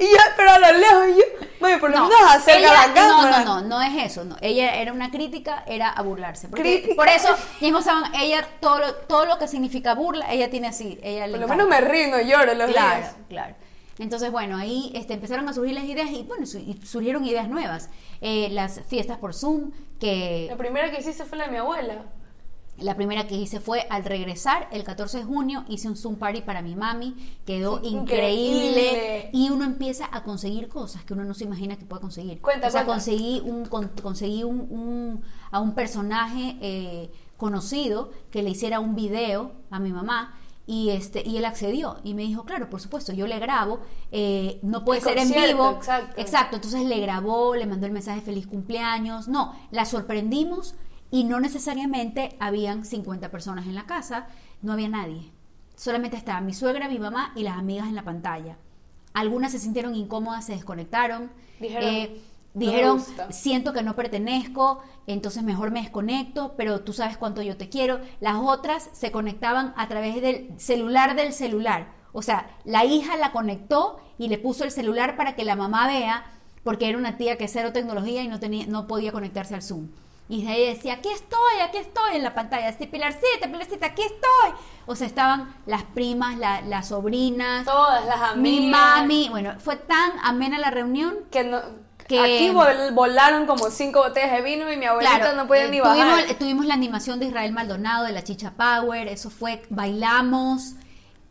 [0.00, 2.86] Y yo, pero a lo lejos, y yo, mami, por lo No, menos acerca ella-
[2.88, 3.44] la cámara.
[3.44, 4.24] No, no, no, no es eso.
[4.24, 4.36] No.
[4.40, 6.48] Ella era una crítica, era a burlarse.
[6.48, 6.94] Porque Crítica.
[6.96, 7.28] por eso,
[7.60, 10.98] mismo saben, ella, todo lo, todo lo que significa burla, ella tiene así.
[11.02, 11.64] Ella le Por lo encanta.
[11.66, 13.16] menos me no lloro los Claro, días.
[13.28, 13.54] claro.
[13.98, 17.48] Entonces, bueno, ahí este, empezaron a surgir las ideas y bueno, su- y surgieron ideas
[17.48, 17.90] nuevas.
[18.22, 22.04] Eh, las fiestas por Zoom, que La primera que hiciste fue la de mi abuela.
[22.80, 26.42] La primera que hice fue al regresar, el 14 de junio, hice un Zoom Party
[26.42, 27.14] para mi mami,
[27.46, 28.00] quedó increíble.
[28.90, 29.30] Increíble.
[29.32, 32.40] Y uno empieza a conseguir cosas que uno no se imagina que puede conseguir.
[32.40, 32.92] Cuenta, o sea, cuenta.
[32.94, 38.94] conseguí, un, con- conseguí un, un- a un personaje eh, conocido que le hiciera un
[38.94, 40.36] video a mi mamá.
[40.66, 43.80] Y, este, y él accedió y me dijo, claro, por supuesto, yo le grabo,
[44.12, 45.70] eh, no puede El ser en vivo.
[45.72, 46.20] exacto.
[46.20, 49.26] Exacto, entonces le grabó, le mandó el mensaje feliz cumpleaños.
[49.26, 50.76] No, la sorprendimos
[51.10, 54.28] y no necesariamente habían 50 personas en la casa,
[54.62, 55.30] no había nadie.
[55.76, 58.56] Solamente estaba mi suegra, mi mamá y las amigas en la pantalla.
[59.12, 61.30] Algunas se sintieron incómodas, se desconectaron.
[61.58, 62.20] Dijeron, eh,
[62.54, 63.32] "No me dijeron, gusta".
[63.32, 68.00] siento que no pertenezco, entonces mejor me desconecto, pero tú sabes cuánto yo te quiero.
[68.20, 71.92] Las otras se conectaban a través del celular del celular.
[72.12, 75.86] O sea, la hija la conectó y le puso el celular para que la mamá
[75.86, 76.24] vea,
[76.62, 79.88] porque era una tía que cero tecnología y no, tenía, no podía conectarse al Zoom.
[80.30, 84.60] Y ella decía, aquí estoy, aquí estoy en la pantalla, sí, Pilarcita, Pilarcita, aquí estoy.
[84.86, 88.36] O sea, estaban las primas, la- las sobrinas, Todas las amigas.
[88.36, 89.28] mi mami.
[89.28, 91.60] Bueno, fue tan amena la reunión Que, no,
[92.06, 95.64] Que- aquí vol- volaron como cinco botellas de vino y mi abuelita Claro, no podía
[95.64, 96.34] eh, ni tuvimos, bajar.
[96.38, 100.74] tuvimos la animación de Israel Maldonado, de la Chicha Power, eso fue, bailamos,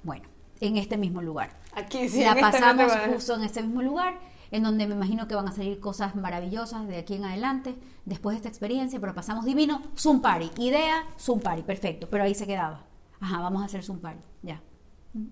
[0.03, 0.27] bueno,
[0.59, 1.51] en este mismo lugar.
[1.73, 3.13] Aquí sí, la en este pasamos otro lugar.
[3.13, 4.19] justo en este mismo lugar,
[4.51, 8.33] en donde me imagino que van a salir cosas maravillosas de aquí en adelante, después
[8.33, 12.47] de esta experiencia, pero pasamos divino, Zoom Party, idea, Zoom Party, perfecto, pero ahí se
[12.47, 12.85] quedaba.
[13.19, 14.61] Ajá, vamos a hacer Zoom Party, ya.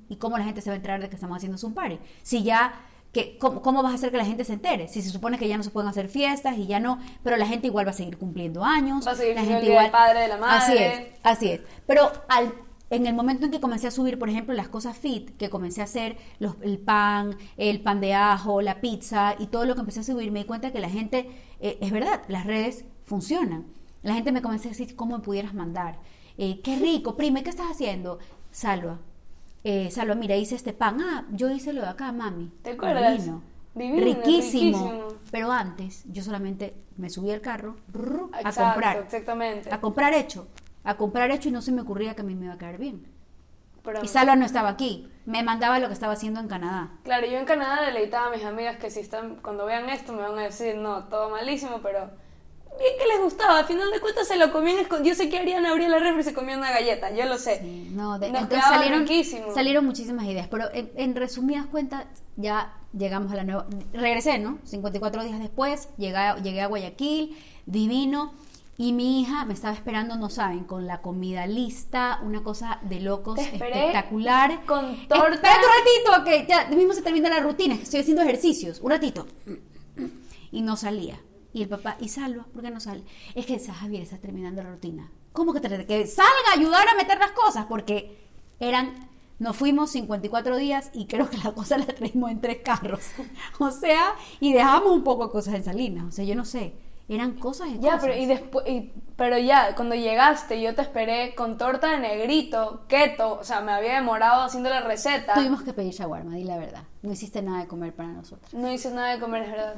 [0.09, 1.99] ¿Y cómo la gente se va a enterar de que estamos haciendo Zoom Party?
[2.23, 2.73] Si ya,
[3.11, 4.87] que, ¿cómo, cómo vas a hacer que la gente se entere?
[4.87, 7.45] Si se supone que ya no se pueden hacer fiestas y ya no, pero la
[7.45, 9.07] gente igual va a seguir cumpliendo años.
[9.07, 11.11] Va a seguir la gente el del Padre, de la Así Madre.
[11.13, 11.61] es, así es.
[11.85, 12.53] Pero al,
[12.89, 15.81] en el momento en que comencé a subir, por ejemplo, las cosas fit, que comencé
[15.81, 19.81] a hacer los, el pan, el pan de ajo, la pizza y todo lo que
[19.81, 23.65] empecé a subir, me di cuenta que la gente, eh, es verdad, las redes funcionan.
[24.03, 25.99] La gente me comenzó a decir cómo me pudieras mandar.
[26.37, 28.19] Eh, qué rico, prime, ¿qué estás haciendo?
[28.51, 28.99] Salva.
[29.63, 31.01] Eh, Salva, mira, hice este pan.
[31.01, 32.51] Ah, yo hice lo de acá, mami.
[32.61, 33.17] ¿Te acuerdas?
[33.17, 33.41] Divino.
[33.75, 34.77] Divino, riquísimo.
[34.77, 35.07] riquísimo.
[35.29, 38.97] Pero antes, yo solamente me subí al carro brr, a comprar.
[38.97, 39.73] exactamente.
[39.73, 40.47] A comprar hecho.
[40.87, 42.77] A comprar hecho y no se me ocurría que a mí me iba a caer
[42.77, 43.05] bien.
[43.83, 45.07] Pero- Y Salva no estaba aquí.
[45.25, 46.91] Me mandaba lo que estaba haciendo en Canadá.
[47.03, 50.21] Claro, yo en Canadá deleitaba a mis amigas que si están, cuando vean esto me
[50.21, 51.99] van a decir, no, todo malísimo, pero
[52.79, 53.59] bien que les gustaba.
[53.59, 54.85] Al final de cuentas se lo comían.
[55.03, 57.61] Yo sé que Ariana abría la refri y se comía una galleta, yo lo sé.
[57.91, 59.53] No, de- Nos entonces salieron, riquísimo.
[59.53, 62.05] salieron muchísimas ideas, pero en, en resumidas cuentas
[62.37, 63.65] ya llegamos a la nueva...
[63.93, 64.59] Regresé, ¿no?
[64.63, 68.33] 54 días después, llegué, llegué a Guayaquil, divino,
[68.77, 72.99] y mi hija me estaba esperando, no saben, con la comida lista, una cosa de
[72.99, 74.65] locos, espectacular.
[74.65, 75.33] con torta.
[75.33, 78.91] Espérate un ratito, que ya mismo se termina la rutina, que estoy haciendo ejercicios, un
[78.91, 79.25] ratito.
[80.51, 81.19] Y no salía.
[81.53, 82.45] Y el papá, ¿y Salva?
[82.53, 83.03] ¿Por qué no sale?
[83.35, 85.09] Es que esa Javier está terminando la rutina.
[85.33, 87.65] ¿Cómo que, te- que salga a ayudar a meter las cosas?
[87.65, 88.17] Porque
[88.59, 88.93] eran,
[89.39, 93.01] nos fuimos 54 días y creo que la cosa la traímos en tres carros.
[93.59, 96.05] O sea, y dejamos un poco de cosas en Salinas.
[96.05, 96.73] O sea, yo no sé.
[97.09, 98.01] Eran cosas y Ya, cosas.
[98.01, 98.65] pero y después,
[99.15, 103.71] pero ya, cuando llegaste, yo te esperé con torta de negrito, keto, o sea, me
[103.71, 105.33] había demorado haciendo la receta.
[105.33, 106.83] Tuvimos que pedir shawarma, di la verdad.
[107.01, 108.53] No hiciste nada de comer para nosotros.
[108.53, 109.75] No hice nada de comer, es verdad.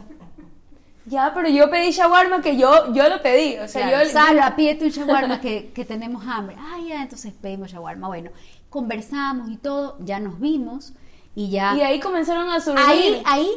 [1.05, 3.57] Ya, pero yo pedí shawarma que yo, yo lo pedí.
[3.57, 4.11] O sea, Claro, yo.
[4.11, 6.55] Salva, pídete un shawarma que, que tenemos hambre.
[6.59, 8.07] Ah, ya, entonces pedimos shawarma.
[8.07, 8.31] Bueno,
[8.69, 10.93] conversamos y todo, ya nos vimos
[11.35, 11.75] y ya.
[11.75, 12.83] Y ahí comenzaron a surgir.
[12.85, 13.49] ahí, ahí,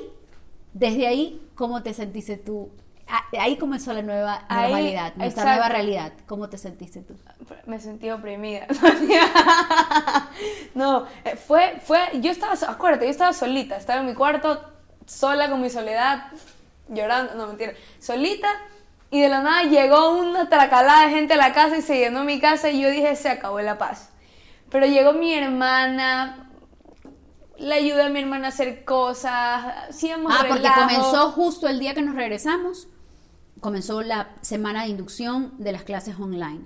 [0.73, 2.71] desde ahí, ¿cómo te sentiste tú?
[3.15, 5.51] Ah, Ahí comenzó la nueva Ahí, normalidad, nuestra exacto.
[5.51, 6.13] nueva realidad.
[6.27, 7.15] ¿Cómo te sentiste tú?
[7.67, 8.67] Me sentí oprimida.
[10.75, 14.61] no, eh, fue, fue, yo estaba, acuérdate, yo estaba solita, estaba en mi cuarto,
[15.07, 16.27] sola con mi soledad,
[16.89, 18.49] llorando, no mentira, solita,
[19.11, 22.25] y de la nada llegó una tracalada de gente a la casa y se llenó
[22.25, 24.09] mi casa y yo dije, se acabó la paz.
[24.71, 26.49] Pero llegó mi hermana,
[27.59, 30.81] le ayudé a mi hermana a hacer cosas, hacíamos Ah, porque relajo.
[30.81, 32.89] comenzó justo el día que nos regresamos,
[33.63, 36.61] comenzó la semana de inducción de las clases online.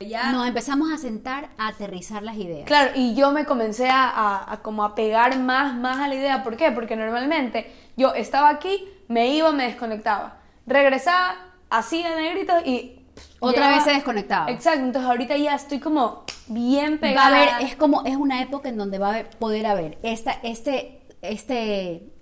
[0.00, 2.64] Ya- Nos empezamos a sentar a aterrizar las ideas.
[2.66, 6.14] Claro, y yo me comencé a, a- a como a pegar más, más a la
[6.14, 6.44] idea.
[6.44, 6.70] ¿Por qué?
[6.70, 10.38] Porque normalmente yo estaba aquí, me iba, me desconectaba.
[10.66, 11.34] Regresaba,
[11.68, 12.94] hacía negritos y...
[13.40, 14.50] Otra llegaba- vez se desconectaba.
[14.52, 17.26] Exacto, entonces ahorita ya estoy como bien Va a pegada.
[17.56, 21.02] haber, es como, es una época en donde va a haber- poder haber esta, este,
[21.22, 22.12] este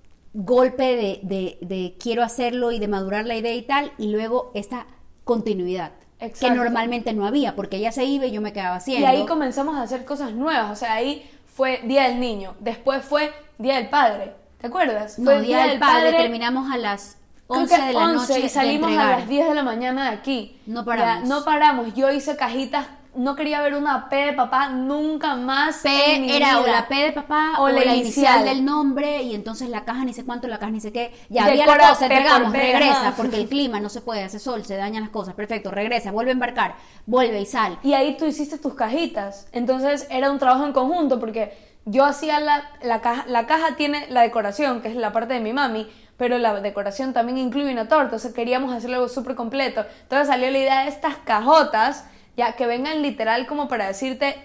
[0.44, 4.50] golpe de, de- de quiero hacerlo y de madurar la idea y tal, y luego
[4.54, 4.86] esta
[5.24, 5.92] continuidad.
[6.18, 6.46] Exacto.
[6.54, 9.06] Que normalmente no había, porque ella se iba y yo me quedaba haciendo.
[9.06, 10.70] Y ahí comenzamos a hacer cosas nuevas.
[10.70, 14.32] O sea, ahí fue Día del Niño, después fue Día del Padre.
[14.60, 15.18] ¿Te acuerdas?
[15.18, 17.18] No, Fue Día del Padre, terminamos a las
[17.48, 20.10] Creo 11 que de la 11 noche y salimos a las 10 de la mañana
[20.10, 20.58] de aquí.
[20.66, 21.28] No paramos.
[21.28, 21.94] Ya, no paramos.
[21.94, 25.84] Yo hice cajitas, no quería ver una P de papá nunca más.
[25.84, 27.96] en mi P era o la P de papá O o, la inicial.
[27.96, 28.44] inicial.
[28.44, 31.12] del nombre y entonces la caja ni sé cuánto, la caja ni sé qué.
[31.28, 34.38] Ya había la cosa, por entregamos, P, regresa porque el clima no se puede, hace
[34.38, 36.76] sol, se dañan las cosas, perfecto, regresa, vuelve a embarcar,
[37.06, 37.78] vuelve y sal.
[37.82, 39.48] Y ahí tú hiciste tus cajitas.
[39.52, 43.24] Entonces era un trabajo en conjunto porque yo hacía la, la caja.
[43.28, 45.88] La caja tiene la decoración, que es la parte de mi mami.
[46.16, 49.84] Pero la decoración también incluye una torta, o sea, queríamos hacerlo algo súper completo.
[50.04, 54.36] Entonces salió la idea de estas cajotas, ya que vengan literal como para decirte,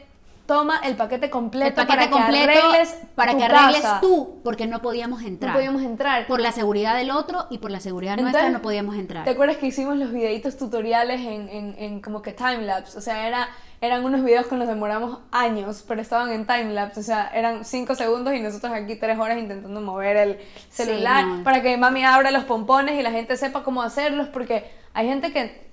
[0.51, 4.01] toma el paquete completo el paquete para completo que arregles para tu que arregles casa.
[4.01, 5.51] tú, porque no podíamos entrar.
[5.51, 6.27] No podíamos entrar.
[6.27, 9.23] Por la seguridad del otro y por la seguridad nuestra Entonces, no podíamos entrar.
[9.23, 12.97] ¿Te acuerdas que hicimos los videitos tutoriales en, en, en como que timelapse?
[12.97, 13.49] O sea, era,
[13.79, 16.99] eran unos videos que nos demoramos años, pero estaban en timelapse.
[16.99, 21.43] O sea, eran 5 segundos y nosotros aquí 3 horas intentando mover el celular no.
[21.45, 25.31] para que mami abra los pompones y la gente sepa cómo hacerlos, porque hay gente
[25.31, 25.70] que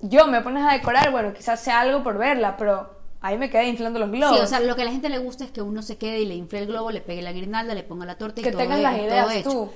[0.00, 3.68] yo me pones a decorar, bueno, quizás sea algo por verla, pero ahí me quedé
[3.68, 4.36] inflando los globos.
[4.36, 6.20] Sí, o sea, lo que a la gente le gusta es que uno se quede
[6.20, 8.52] y le infle el globo, le pegue la guirnalda, le ponga la torta y que
[8.52, 9.50] todo, tengas las todo ideas hecho.
[9.50, 9.70] tú.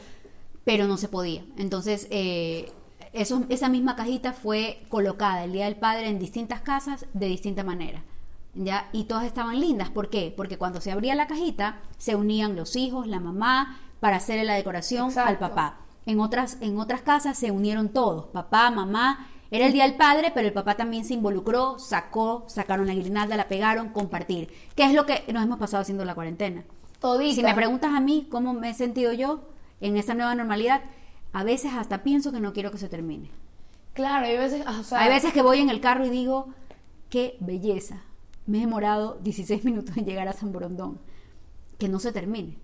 [0.64, 1.44] Pero no se podía.
[1.57, 2.70] Entonces, eh,
[3.12, 7.64] eso, esa misma cajita fue colocada el Día del Padre en distintas casas de distinta
[7.64, 8.02] manera.
[8.54, 8.88] ¿Ya?
[8.92, 9.88] Y todas estaban lindas.
[9.88, 10.33] ¿Por qué?
[10.37, 14.54] Porque cuando se abría la cajita, se unían los hijos, la mamá, para hacerle la
[14.54, 15.78] decoración al papá.
[16.07, 19.28] En otras, en otras casas se unieron todos, papá, mamá.
[19.50, 23.37] Era el Día del Padre, pero el papá también se involucró, sacó, sacaron la guirnalda,
[23.37, 24.50] la pegaron, compartir.
[24.74, 26.64] ¿Qué es lo que nos hemos pasado haciendo la cuarentena?
[27.00, 27.34] Todita.
[27.34, 29.48] Si me preguntas a mí cómo me he sentido yo
[29.80, 30.82] en esta nueva normalidad,
[31.32, 33.30] a veces hasta pienso que no quiero que se termine.
[33.94, 36.48] Claro, hay veces, o sea, Hay veces que voy en el carro y digo,
[37.08, 38.02] qué belleza.
[38.46, 41.00] Me he demorado 16 minutos en llegar a San Borondón.
[41.78, 42.58] Que no se termine.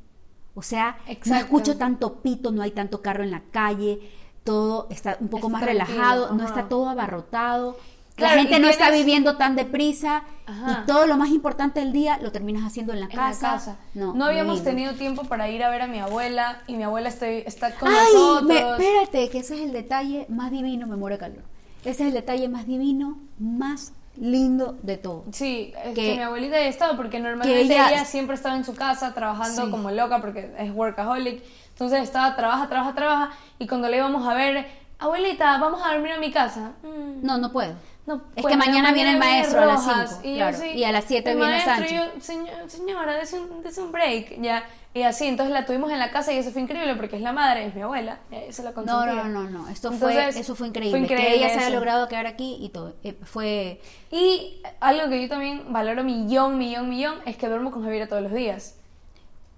[0.55, 1.45] O sea, no Exacto.
[1.45, 4.01] escucho tanto pito, no hay tanto carro en la calle,
[4.45, 7.77] todo está un poco más relajado, no está todo abarrotado.
[8.15, 10.83] Claro, la gente no está viviendo tan deprisa Ajá.
[10.85, 13.47] y todo lo más importante del día lo terminas haciendo en la en casa.
[13.49, 13.77] la casa.
[13.95, 17.09] No, No, habíamos tenido tiempo para ir a ver a mi abuela y mi abuela
[17.09, 18.49] está, está con Ay, nosotros.
[18.49, 21.43] me- espérate, que ese es el detalle más divino, me muero de calor.
[21.81, 25.25] Ese es el detalle más divino, más lindo de todo.
[25.33, 28.65] Sí, es Que- que, mi abuelita ya estaba porque normalmente ella- ella, siempre estaba en
[28.65, 29.71] su casa trabajando Sí.
[29.73, 31.43] como loca porque es workaholic.
[31.75, 34.67] Entonces estaba, trabaja, trabaja, trabaja y cuando le íbamos a ver,
[34.99, 36.73] abuelita, vamos a dormir a mi casa.
[36.83, 37.75] "Mm, No, no puedo.
[38.07, 40.69] No, Es pues, que mañana viene el maestro a las Rojas, 5, y, claro, sí,
[40.69, 41.91] y a las 7 el viene Sánchez.
[41.91, 44.63] y yo, "Señor- señora, dese un, break, ya.
[44.93, 47.33] Y así, entonces la tuvimos en la casa y eso fue increíble porque es la
[47.33, 48.19] madre, es mi abuela,
[48.51, 50.91] se la No, no, no, no, esto fue, eso fue increíble.
[50.99, 52.95] fue increíble que ella se haya logrado quedar aquí y todo.
[53.03, 53.81] Eh, fue,
[54.13, 58.23] Y algo que yo también valoro millón, millón, millón es que duermo con Javiera todos
[58.23, 58.77] los días.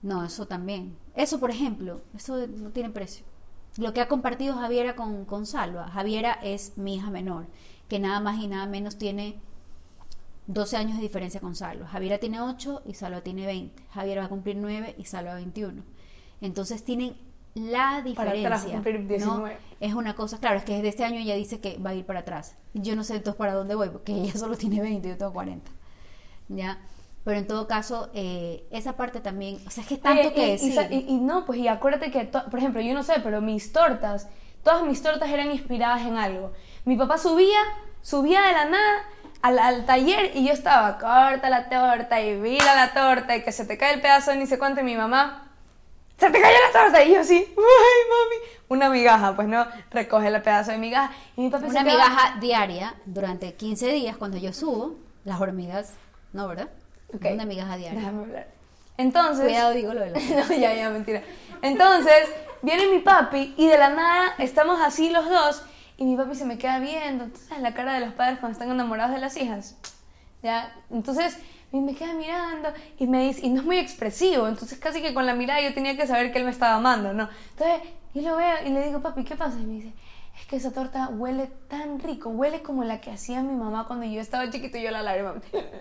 [0.02, 0.96] no, eso también.
[1.16, 3.24] Eso, por ejemplo, eso no tiene precio.
[3.79, 5.88] Lo que ha compartido Javiera con, con Salva.
[5.88, 7.46] Javiera es mi hija menor,
[7.88, 9.40] que nada más y nada menos tiene
[10.46, 11.87] 12 años de diferencia con Salva.
[11.88, 13.83] Javiera tiene 8 y Salva tiene 20.
[13.90, 15.83] Javiera va a cumplir 9 y Salva 21.
[16.40, 17.16] Entonces tienen
[17.55, 18.72] la Para atrás, diferencia.
[18.74, 19.09] cumplir ¿no?
[19.09, 19.57] 19.
[19.81, 22.05] Es una cosa, claro, es que desde este año ella dice que va a ir
[22.05, 22.57] para atrás.
[22.74, 25.33] Yo no sé entonces para dónde voy, porque ella solo tiene 20 y yo tengo
[25.33, 25.70] 40.
[26.48, 26.79] ¿Ya?
[27.26, 30.40] Pero en todo caso, eh, esa parte también, o sea, es que tanto Oye, que
[30.46, 30.88] y, y decir.
[30.92, 33.72] y- y no, pues y acuérdate que, to- por ejemplo, yo no sé, pero mis
[33.72, 34.28] tortas,
[34.62, 36.52] todas mis tortas eran inspiradas en algo.
[36.84, 37.58] Mi papá subía,
[38.00, 39.02] subía de la nada
[39.42, 43.50] al, al taller y yo estaba, corta la torta y vira la torta y que
[43.50, 45.50] se te cae el pedazo de ni sé cuánto y mi mamá,
[46.18, 48.36] se te cayó la torta y yo así, ay mami,
[48.68, 52.08] una migaja, pues no, recoge el pedazo de migaja y mi papá una se quedaba-
[52.08, 55.92] migaja diaria durante 15 días cuando yo subo, las hormigas,
[56.32, 56.68] ¿no, verdad?
[57.14, 57.26] Ok.
[57.32, 57.98] Una migaja diaria.
[57.98, 58.46] Déjame hablar.
[58.98, 60.18] Entonces, Cuidado, digo lo de la...
[60.48, 61.22] no, ya, ya, mentira.
[61.62, 62.28] Entonces,
[62.62, 65.62] viene mi papi y de la nada estamos así los dos
[65.98, 67.24] y mi papi se me queda viendo.
[67.24, 69.76] Entonces, la cara de los padres cuando están enamorados de las hijas.
[70.42, 70.74] ¿Ya?
[70.90, 71.38] Entonces,
[71.72, 75.12] y me queda mirando y me dice, y no es muy expresivo, entonces casi que
[75.12, 77.28] con la mirada yo tenía que saber que él me estaba amando, ¿no?
[77.50, 79.58] Entonces, yo lo veo y le digo, papi, ¿qué pasa?
[79.58, 79.92] Y me dice,
[80.38, 84.07] es que esa torta huele tan rico, huele como la que hacía mi mamá cuando
[84.07, 85.35] yo estaba chiquito y yo la lágrima.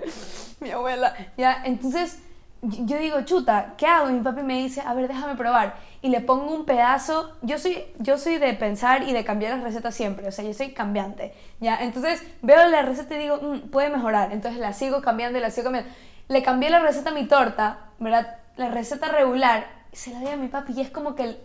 [0.59, 1.13] mi abuela.
[1.37, 2.19] Ya, entonces
[2.61, 4.09] yo digo, chuta, ¿qué hago?
[4.09, 5.75] Y mi papi me dice, a ver, déjame probar.
[6.01, 7.35] Y le pongo un pedazo.
[7.41, 10.27] Yo soy, yo soy de pensar y de cambiar las recetas siempre.
[10.27, 11.33] O sea, yo soy cambiante.
[11.59, 11.77] ¿ya?
[11.77, 14.31] Entonces veo la receta y digo, "Mm, puede mejorar.
[14.31, 15.91] Entonces la sigo cambiando y la sigo cambiando.
[16.27, 18.37] Le cambié la receta a mi torta, ¿verdad?
[18.55, 19.67] La receta regular.
[19.91, 21.37] Se la di a mi papi y es como que...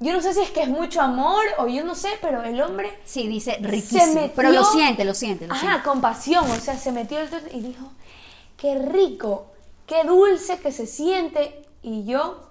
[0.00, 2.60] yo no sé si es que es mucho amor o yo no sé, pero el
[2.60, 4.14] hombre Sí, dice se riquísimo.
[4.14, 5.82] metió- Pero lo siente, lo siente, lo Ajá, siente.
[5.82, 6.50] con pasión.
[6.50, 7.90] O sea, se metió el y dijo,
[8.56, 9.52] qué rico,
[9.86, 11.64] qué dulce que se siente.
[11.82, 12.50] Y yo,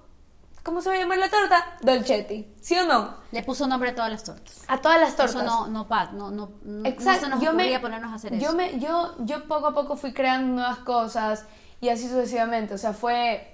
[0.63, 1.77] ¿cómo se va a llamar la torta?
[1.81, 3.15] Dolcetti, ¿sí o no?
[3.31, 4.61] Le puso nombre a todas las tortas.
[4.67, 5.35] A todas las tortas.
[5.35, 7.27] Eso no, no, pa- no, no, no, Exacto.
[7.29, 8.55] no se nos yo me, ponernos a hacer yo eso.
[8.55, 11.45] Me, yo, yo poco a poco fui creando nuevas cosas
[11.81, 12.73] y así sucesivamente.
[12.73, 13.52] O sea, fue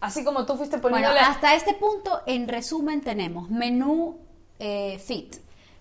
[0.00, 1.20] así como tú fuiste Bueno, poniéndole...
[1.20, 4.18] hasta este punto, en resumen, tenemos menú
[4.58, 5.36] eh, fit.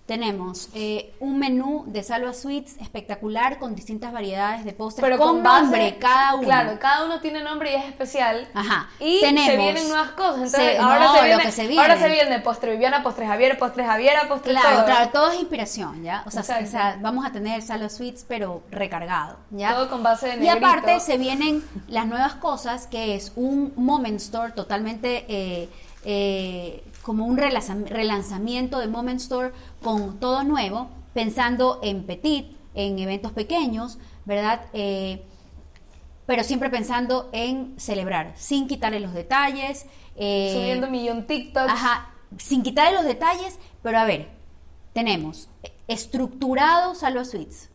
[0.08, 5.43] Tenemos eh, un menú de Salva Sweets espectacular con distintas variedades de postres pero con,
[5.43, 6.43] base- nombre cada uno.
[6.46, 8.48] Claro, cada uno tiene nombre y es especial.
[8.54, 8.89] Ajá.
[9.02, 10.36] Y Tenemos- se vienen nuevas cosas.
[10.36, 11.82] Entonces, se- ahora, no, se viene, se viene.
[11.82, 14.86] ahora se viene postre Viviana, postre Javier, postre Javiera, postre Claro, todo.
[14.86, 16.24] claro, todo es inspiración, ¿ya?
[16.26, 19.74] O sea, o sea, vamos a tener Salva Sweets, pero recargado, ¿ya?
[19.76, 20.65] Todo con base de Y negrito.
[20.65, 25.70] aparte se vienen las nuevas cosas, que es un Moment Store totalmente eh,
[26.06, 33.00] eh, como un relanzam- relanzamiento de Moment Store con todo nuevo, pensando en petit, en
[33.00, 34.65] eventos pequeños, ¿verdad?
[34.74, 35.24] Eh,
[36.26, 39.86] pero siempre pensando en celebrar, sin quitarle los detalles.
[40.17, 41.72] eh, Subiendo millón TikToks.
[41.72, 44.28] Ajá, sin quitarle los detalles, pero a ver,
[44.91, 45.48] tenemos
[45.88, 47.70] estructurado Salva Suites.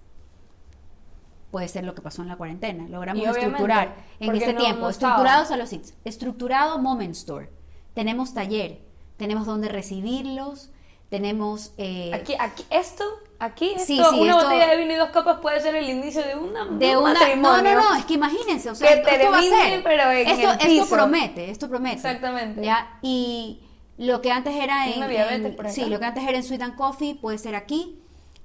[1.50, 2.86] Puede ser lo que pasó en la cuarentena.
[2.88, 4.80] Logramos estructurar en este no- tiempo.
[4.82, 5.94] no estructurado Salva Suites.
[6.04, 7.48] Estructurado Moment Store.
[7.94, 8.91] Tenemos taller.
[9.22, 10.70] Tenemos donde recibirlos.
[11.10, 11.72] Tenemos.
[11.78, 13.04] eh, Aquí, aquí, esto,
[13.38, 15.88] aquí, esto, Sí, sí, una esto- botella de vino y dos copas puede ser el
[15.88, 17.74] inicio de, una, de un una no matrimonio.
[17.74, 20.28] no no es que imagínense o sea Que esto, esto va a ser pero en
[20.28, 22.64] esto, el esto promete esto promete Exactamente.
[22.64, 23.60] ya y
[23.98, 27.14] lo que antes era en, en- sí lo que antes era en Sweet and Coffee
[27.14, 28.01] puede ser aquí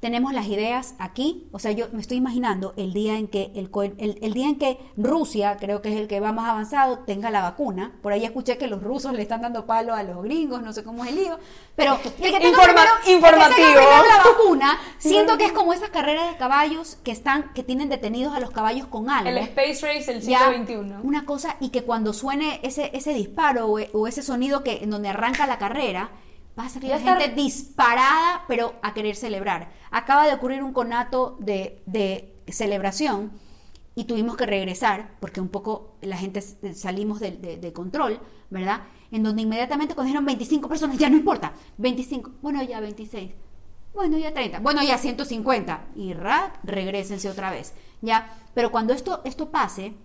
[0.07, 3.69] tenemos las ideas aquí o sea yo me estoy imaginando el día en que el,
[3.97, 7.29] el, el día en que Rusia creo que es el que va más avanzado tenga
[7.29, 7.91] la vacuna.
[8.01, 10.85] Por ahí escuché que los rusos le están dando palo a los gringos no sé
[10.85, 11.37] cómo es el lío.
[11.75, 13.79] Pero el que tenga Informa- primero- el que tenga informativo.
[14.07, 18.33] la vacuna siento que es como esas carreras de caballos que están que tienen detenidos
[18.33, 19.29] a los caballos con algo.
[19.29, 20.95] El Space Race del ya, siglo XXI.
[21.05, 24.89] una cosa y que cuando suene ese ese disparo o, o ese sonido que en
[24.89, 26.11] donde arranca la carrera
[26.57, 30.73] va a salir Ya la gente disparada pero a querer celebrar acaba de ocurrir un
[30.73, 33.31] conato de, de celebración
[33.95, 38.19] y tuvimos que regresar porque un poco la gente s- salimos de, control
[38.49, 43.31] verdad en donde inmediatamente cuando dijeron 25 personas ya no importa 25 bueno ya 26
[43.93, 44.59] bueno, ya 30.
[44.59, 45.87] Bueno, ya 150.
[45.95, 47.73] Y ra, regresense otra vez.
[48.01, 48.31] Ya.
[48.53, 49.95] Pero cuando esto, esto pase,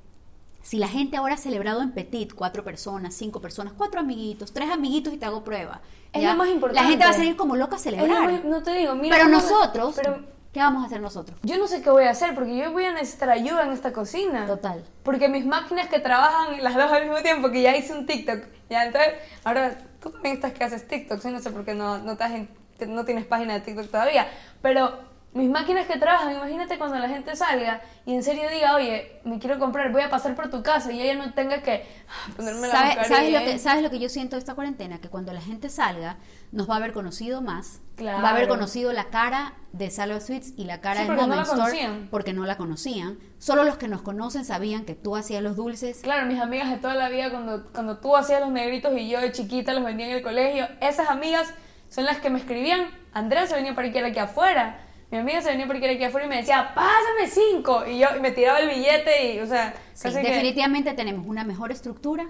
[0.62, 4.70] si la gente ahora ha celebrado en petit, cuatro personas, cinco personas, cuatro amiguitos, tres
[4.70, 5.81] amiguitos y te hago prueba.
[6.12, 6.33] Es ¿ya?
[6.33, 6.83] lo más importante.
[6.83, 8.31] La gente va a salir como loca a celebrar.
[8.33, 9.16] más- no te digo, mira.
[9.16, 10.20] pero nosotros, Pero
[10.53, 11.38] ¿qué vamos a hacer nosotros?
[11.42, 13.92] yo no sé qué voy a hacer porque yo voy a necesitar ayuda en esta
[13.92, 14.46] cocina.
[14.46, 14.85] Total.
[15.03, 18.40] Porque mis máquinas que trabajan las dos al mismo tiempo, que ya hice un TikTok,
[18.70, 22.12] ya entonces, ahora tú también estás que haces TikTok, no sé por qué no, no,
[22.12, 22.48] estás en-
[22.88, 24.27] no tienes página de TikTok todavía,
[24.61, 24.98] pero
[25.35, 29.38] mis máquinas que trabajan, imagínate cuando la gente salga y en serio diga, oye, me
[29.38, 32.68] quiero comprar, voy a pasar por tu casa y ella no tenga que ah, ponerme
[32.68, 33.05] la ¿Sabe-.
[33.07, 35.01] ¿Sabes, lo que, ¿Sabes lo que yo siento de esta cuarentena?
[35.01, 36.18] Que cuando la gente salga,
[36.51, 37.80] nos va a haber conocido más.
[37.97, 38.22] Claro.
[38.22, 41.22] Va a haber conocido la cara de Salva Sweets y la cara Sí, de porque
[41.22, 42.09] no Moment la Store conocían.
[42.11, 43.18] porque no la conocían.
[43.39, 46.01] Solo los que nos conocen sabían que tú hacías los dulces.
[46.03, 49.20] Claro, mis amigas de toda la vida, cuando, cuando tú hacías los negritos y yo
[49.20, 51.55] de chiquita los vendía en el colegio, esas amigas
[51.89, 54.80] son las que me escribían, Andrea se venía para aquí aquí afuera,
[55.12, 57.84] mi amiga se venía porque era aquí afuera y me decía, pásame cinco.
[57.86, 61.26] Y yo y me tiraba el billete y, o sea, Sí, casi que- definitivamente tenemos
[61.26, 62.26] una mejor estructura,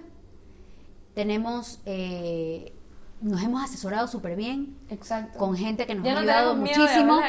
[1.15, 2.73] tenemos, eh,
[3.21, 5.39] nos hemos asesorado súper bien Exacto.
[5.39, 7.21] con gente que nos Ya ha no ayudado muchísimo.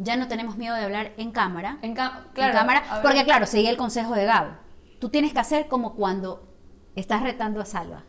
[0.00, 1.78] Ya no tenemos miedo de hablar en cámara.
[1.82, 4.50] En, ca- en claro, cámara, porque claro, seguí el consejo de Gabo.
[5.00, 6.48] Tú tienes que hacer como cuando
[6.94, 8.04] estás retando a Salva.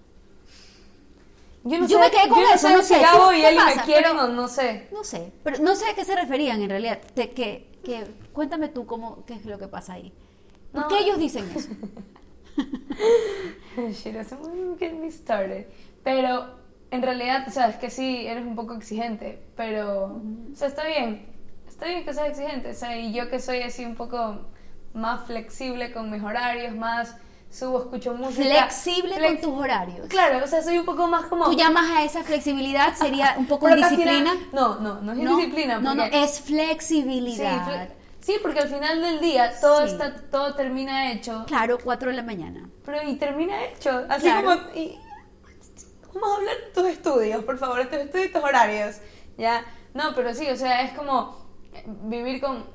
[1.64, 3.30] Yo, no yo sé, me quedé con yo no eso, sé no si sé, Gabo
[3.32, 4.88] ¿qué y Eli me quieren Pero- o no sé.
[4.92, 7.00] No sé, pero no sé a qué se referían en realidad.
[7.14, 10.14] Te- que, que, cuéntame tú cómo, qué es lo que pasa ahí.
[10.72, 10.88] ¿Por No.
[10.88, 11.70] qué ellos dicen eso?
[13.92, 15.68] She doesn't wanna get me started.
[16.04, 16.48] Pero
[16.92, 20.86] en realidad, o sea, es que sí, eres un poco exigente, pero, o sea, está
[20.86, 21.28] bien.
[21.68, 24.40] Está bien que seas exigente, o sea, y yo que soy así un poco
[24.94, 27.16] más flexible con mis horarios, más
[27.52, 28.44] subo, escucho música.
[28.44, 30.08] Flexible Flex- con tus horarios.
[30.08, 31.46] Claro, o sea, soy un poco más como...
[31.46, 34.34] Tú llamas a esa flexibilidad, sería un poco disciplina.
[34.54, 35.80] no, no, no es No, indisciplina.
[35.80, 37.68] no, no, es Sí, flexibilidad.
[37.68, 37.90] fle-
[38.22, 39.94] sí, porque al final del día todo, Sí.
[39.94, 41.44] está, todo termina hecho.
[41.48, 42.70] Claro, 4 de la mañana.
[42.86, 44.06] Pero y termina hecho.
[44.10, 44.48] Así Claro.
[44.48, 44.62] como.
[44.76, 45.00] y-
[46.14, 48.98] vamos a hablar de tus estudios, por favor, tus estudios y tus horarios.
[49.38, 49.64] ¿Ya?
[49.94, 51.36] No, pero sí, o sea, es como
[51.74, 52.66] eh, vivir con.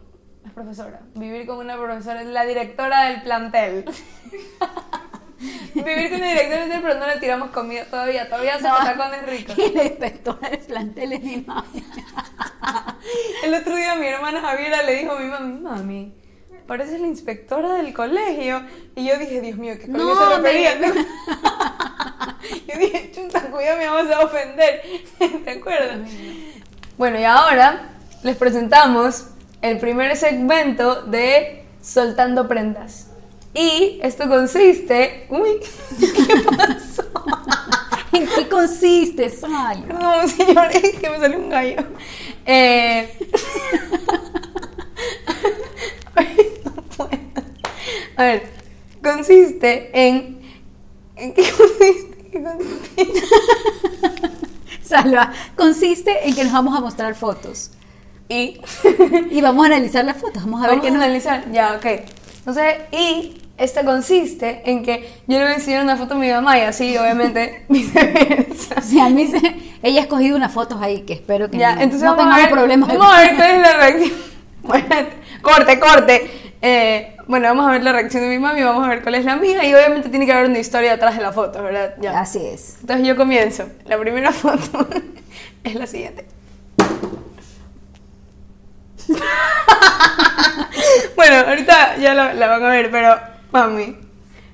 [0.44, 1.00] Es profesora.
[1.14, 3.84] Vivir con una profesora, es la directora del plantel.
[5.74, 8.28] vivir con la directora del pero no le tiramos comida todavía.
[8.28, 8.76] Todavía hace No.
[8.76, 9.56] patacones ricos.
[9.58, 11.84] Y la inspectora del plantel es mi mami.
[13.44, 16.14] El otro día mi hermana Javiera le dijo a mi mami, mami,
[16.66, 18.62] pareces la inspectora del colegio.
[18.94, 20.74] Y yo dije, Dios mío, ¿qué colegio No, se refería?
[20.76, 20.88] me-
[22.72, 24.82] yo dije, chuta, cuidado, me vamos a ofender.
[25.44, 25.98] ¿Te acuerdas?
[26.96, 27.90] Bueno, y ahora
[28.22, 29.26] les presentamos
[29.64, 33.06] el primer segmento de Soltando Prendas.
[33.54, 35.26] Y esto consiste...
[35.30, 35.58] Uy,
[35.98, 37.04] ¿qué pasó?
[38.12, 39.86] ¿En qué consiste, Salva?
[39.86, 41.82] No, señores, es que me salió un gallo.
[42.44, 43.08] Eh...
[46.14, 47.10] Ay, no puedo.
[48.16, 48.52] A ver,
[49.02, 50.42] consiste en.
[51.16, 52.28] ¿En qué consiste?
[52.30, 53.22] ¿Qué consiste?
[54.82, 57.70] Salva, consiste en que nos vamos a mostrar fotos.
[58.28, 58.60] Y.
[59.30, 60.44] Y vamos a analizar las fotos.
[60.44, 61.02] Vamos a ver Vamos qué nos...
[61.02, 61.44] analizar.
[61.52, 61.86] Ya, ok.
[62.38, 66.30] Entonces, y esta consiste en que yo le voy a enseñar una foto a mi
[66.30, 68.80] mamá y así, obviamente, viceversa.
[68.82, 71.82] Sí, a mí se- ella ha escogido unas fotos ahí que espero que Ya, no,
[71.82, 72.88] entonces no tengamos problemas.
[72.88, 74.12] Vamos a ver cuál es la reacción.
[74.64, 74.86] Bueno,
[75.42, 76.30] corte, corte.
[76.62, 79.26] Eh, bueno, vamos a ver la reacción de mi mami, vamos a ver cuál es
[79.26, 81.94] la mía y obviamente tiene que haber una historia detrás de la foto, ¿verdad?
[82.00, 82.18] Ya.
[82.18, 82.78] Así es.
[82.80, 83.64] Entonces yo comienzo.
[83.84, 84.88] La primera foto
[85.64, 86.24] es la siguiente.
[91.16, 93.18] bueno, ahorita ya la, la van a ver, pero
[93.52, 93.96] mami,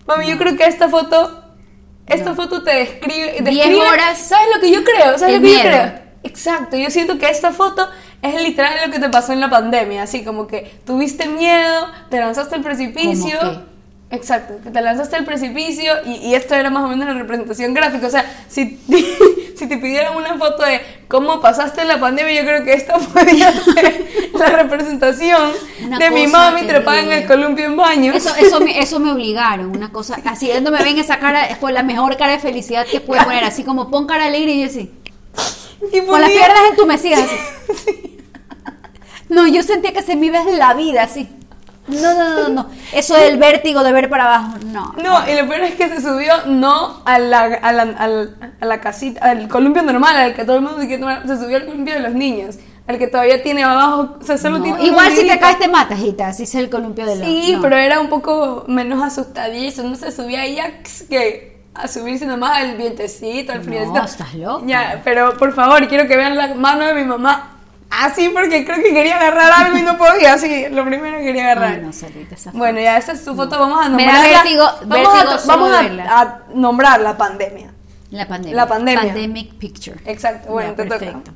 [0.06, 1.44] mami, yo creo que esta foto,
[2.06, 2.36] esta No.
[2.36, 5.18] foto te describe, Diez describe- horas ¿Sabes lo que yo creo?
[5.18, 5.92] ¿Sabes lo que yo creo?
[6.22, 7.88] Exacto, yo siento que esta foto
[8.20, 12.20] es literal lo que te pasó en la pandemia, así como que tuviste miedo, te
[12.20, 13.38] lanzaste al precipicio.
[14.10, 17.14] ¿Cómo Exacto, que te lanzaste al precipicio y, y esto era más o menos la
[17.14, 18.08] representación gráfica.
[18.08, 18.76] O sea, si,
[19.56, 23.52] si te pidieran una foto de cómo pasaste la pandemia, yo creo que esta podría
[23.52, 25.52] ser la representación
[25.84, 28.16] Una de mi mami trepada en el columpio en baños.
[28.16, 31.72] Eso, eso, me, eso me obligaron, una cosa, así, cuando me ven esa cara, fue
[31.72, 34.66] la mejor cara de felicidad que pude poner, así como pon cara alegre y yo
[34.66, 34.90] así,
[35.92, 38.06] y con las piernas entumecidas, así.
[39.28, 41.28] No, yo sentía que se me iba la vida, así.
[41.90, 44.94] No, no, no, no, eso del vértigo de ver para abajo, no.
[45.02, 48.64] No, y lo peor es que se subió no a la, a la, al- a
[48.64, 51.66] la casita, al columpio normal, al que todo el mundo quiere tomar, se subió al
[51.66, 55.12] columpio de los niños, al que todavía tiene abajo, o sea, solo No, tiene Igual
[55.12, 57.62] si te caes te matas, hijita, así es el columpio de los Sí, no.
[57.62, 60.70] pero era un poco menos asustadizo, no se subía ya
[61.08, 64.02] que a subirse nomás al vientecito, al No, friecito.
[64.04, 64.64] estás loca.
[64.66, 67.58] Ya, pero por favor, quiero que vean la mano de mi mamá.
[67.90, 71.44] Así porque creo que quería agarrar algo y no podía, así, lo primero que quería
[71.46, 71.74] agarrar.
[71.74, 74.22] Ay, no, Sarita, esa Bueno, ya esa es tu foto, vamos a nombrarla.
[74.42, 77.72] vértigo- vamos vértigo a, vamos a- nombrar la pandemia.
[78.10, 78.56] La pandemia.
[78.56, 79.02] La pandemia.
[79.02, 79.98] Pandemic picture.
[80.04, 80.98] Exacto, bueno, Ya, te toca.
[81.00, 81.32] perfecto.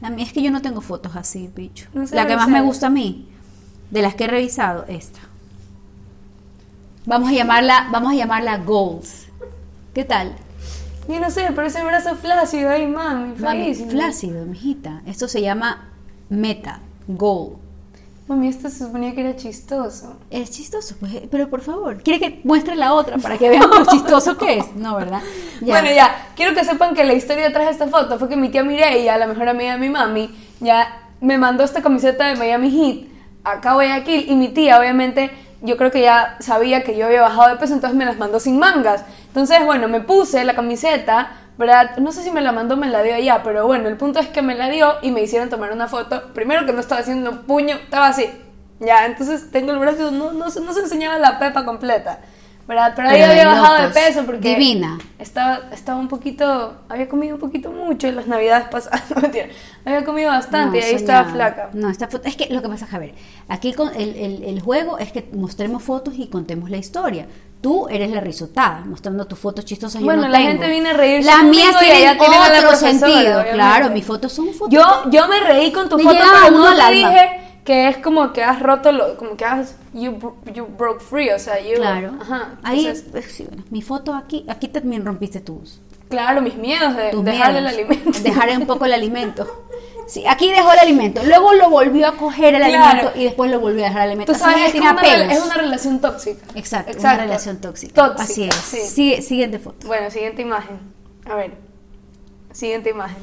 [0.00, 1.86] A mí es que yo no tengo fotos así, bicho.
[1.92, 3.28] No sé la que más me gusta a mí,
[3.90, 5.18] de las que he revisado, esta.
[7.06, 9.26] Vamos a llamarla, vamos a llamarla goals.
[9.94, 10.36] ¿Qué tal?
[11.08, 13.90] Yo no sé, pero ese brazo flácido ahí, mami, feísimo.
[13.90, 15.00] flácido, mijita.
[15.06, 15.88] Esto se llama
[16.28, 17.56] meta, goal.
[18.26, 20.16] Mami, esto se suponía que era chistoso.
[20.28, 23.70] Es chistoso, pues, eh, pero por favor, ¿quiere que muestre la otra para que vean
[23.70, 24.76] lo chistoso que es?
[24.76, 25.22] No, ¿verdad?
[25.62, 28.50] Bueno, ya, quiero que sepan que la historia detrás de esta foto fue que mi
[28.50, 30.30] tía Mireia, la mejor amiga de mi mami,
[30.60, 33.08] ya me mandó esta camiseta de Miami Heat
[33.44, 35.30] acá a Guayaquil y mi tía, obviamente,
[35.62, 38.38] yo creo que ya sabía que yo había bajado de peso, entonces me las mandó
[38.38, 39.04] sin mangas.
[39.28, 41.96] Entonces, bueno, me puse la camiseta ¿verdad?
[41.98, 44.28] No sé si me la mandó me la dio allá, pero bueno, el punto es
[44.28, 46.32] que me la dio y me hicieron tomar una foto.
[46.32, 48.26] Primero que no estaba haciendo un puño, estaba así.
[48.78, 52.20] Ya, entonces tengo el brazo, no, no, se- no se enseñaba la pepa completa,
[52.68, 52.92] ¿verdad?
[52.94, 53.98] Pero ahí había bajado de locos.
[54.02, 54.50] peso porque...
[54.50, 54.98] Divina.
[55.18, 59.48] Estaba, estaba un poquito, había comido un poquito mucho en las navidades pasadas, no mentira,
[59.84, 61.70] había comido bastante y ahí estaba flaca.
[61.72, 63.14] No, está fo- es que lo que pasa, Javier,
[63.48, 67.26] aquí con el, el- el juego es que mostremos fotos y contemos la historia.
[67.60, 70.00] Tú eres la risotada, mostrando tus fotos chistosas.
[70.00, 70.50] yo Bueno, no la tengo.
[70.52, 73.10] gente viene a reírse Las mías y tienen tienen otro profesora, sentido.
[73.18, 73.52] obviamente.
[73.52, 74.68] Claro, mis fotos son fotos.
[74.70, 77.98] Yo, yo me reí con tu Me foto, llegaba pero no te dije que es
[77.98, 80.12] como que has roto, lo, como que has, you,
[80.54, 82.14] you broke free, o sea, you, Claro.
[82.20, 86.54] ajá, Ahí, entonces, pues, sí, bueno, mi foto aquí, aquí también rompiste tus, claro, mis
[86.56, 88.18] miedos de tus dejarle el alimento.
[88.20, 89.46] Dejar un poco el alimento.
[90.08, 92.82] Sí, aquí dejó el alimento, luego lo volvió a coger el Claro.
[92.82, 94.32] alimento y después lo volvió a dejar el alimento.
[94.32, 96.46] Tú sabes, es, como una, es una relación tóxica.
[96.54, 97.92] Exacto, una relación tóxica.
[97.92, 98.54] Tóxica, Así es.
[98.54, 98.78] sí.
[98.88, 99.86] Sigue- siguiente foto.
[99.86, 100.78] Bueno, siguiente imagen.
[101.26, 101.52] A ver.
[102.52, 103.18] Siguiente imagen.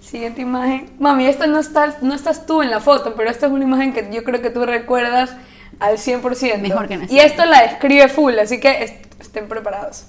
[0.00, 0.90] Siguiente imagen.
[0.98, 3.92] Mami, esta no estás, no estás tú en la foto, pero esta es una imagen
[3.92, 5.30] que yo creo que tú recuerdas
[5.78, 6.58] al 100%.
[6.60, 10.06] Mejor que no Y esto la describe full, así que est- estén preparados.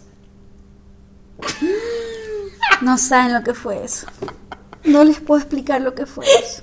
[2.82, 4.08] No saben lo que fue eso.
[4.84, 6.62] No les puedo explicar lo que fue eso.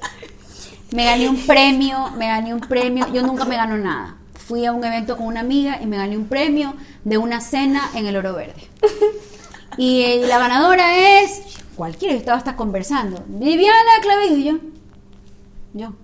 [0.92, 3.06] Me gané un premio, me gané un premio.
[3.12, 4.16] Yo nunca me gano nada.
[4.34, 7.90] Fui a un evento con una amiga y me gané un premio de una cena
[7.94, 8.68] en el Oro Verde.
[9.78, 11.42] Y la ganadora es
[11.76, 13.24] cualquiera, yo estaba hasta conversando.
[13.26, 14.58] Viviana Clavijo yo.
[15.72, 15.94] Yo.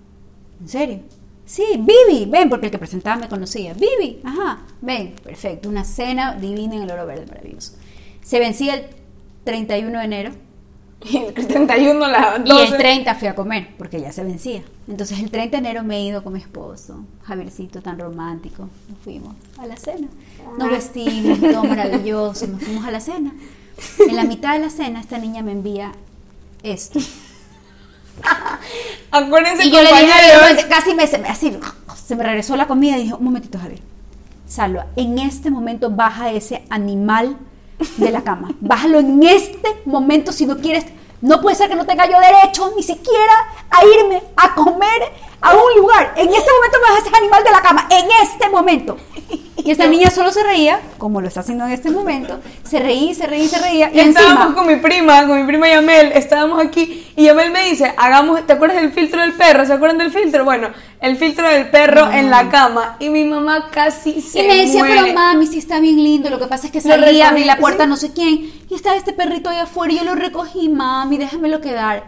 [0.59, 0.99] ¿En serio?
[1.45, 3.73] Sí, Vivi, ven, porque el que presentaba me conocía.
[3.73, 5.69] Vivi, ajá, ven, perfecto.
[5.69, 7.73] Una cena divina en el Oro Verde, maravilloso.
[8.29, 8.85] Se vencía el
[9.43, 10.31] 31 de enero
[11.03, 12.63] Y el 31 la y 12.
[12.65, 14.61] el 30 fui a comer, porque ya se vencía.
[14.87, 18.69] Entonces el 30 de enero me he ido con mi esposo, Javiercito tan romántico.
[18.87, 20.07] Nos fuimos a la cena.
[20.59, 23.33] Nos vestimos, todo maravilloso, nos fuimos a la cena.
[24.07, 25.91] En la mitad de la cena esta niña me envía
[26.61, 26.99] esto.
[29.11, 31.57] Acuérdense, Y yo le dije, Javier, casi me- así,
[32.05, 33.79] se me regresó la comida y dije, un momentito, Javier.
[34.47, 37.37] Salva, en este momento baja ese animal
[37.97, 38.51] de la cama.
[38.59, 40.85] Bájalo en este momento si no quieres.
[41.21, 43.33] No puede ser que no tenga yo derecho ni siquiera
[43.69, 45.11] a irme a comer
[45.41, 46.13] a un lugar.
[46.17, 47.87] En este momento me bajas ese animal de la cama.
[47.89, 48.97] En este momento.
[49.61, 52.39] Y esta niña solo se reía, como lo está haciendo en este momento.
[52.63, 53.91] Se reía, se reía, se reía.
[53.93, 57.65] Y estábamos encima, con mi prima, con mi prima Yamel, estábamos aquí y Yamel me
[57.65, 59.65] dice, hagamos, ¿te acuerdas del filtro del perro?
[59.65, 60.45] ¿Se acuerdan del filtro?
[60.45, 60.69] Bueno,
[61.01, 64.79] el filtro del perro en la cama y mi mamá casi se Y me decía,
[64.79, 65.01] muere.
[65.01, 67.57] pero mami, sí está bien lindo, lo que pasa es que Lo salí, abrí la
[67.57, 67.89] puerta, sí.
[67.89, 71.59] no sé quién, y estaba este perrito ahí afuera y yo lo recogí, mami, déjamelo
[71.59, 72.05] quedar.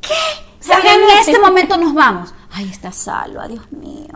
[0.00, 0.14] ¿Qué?
[0.60, 2.34] Salga, en este momento nos vamos.
[2.52, 4.08] Ay, está salva, Dios mío.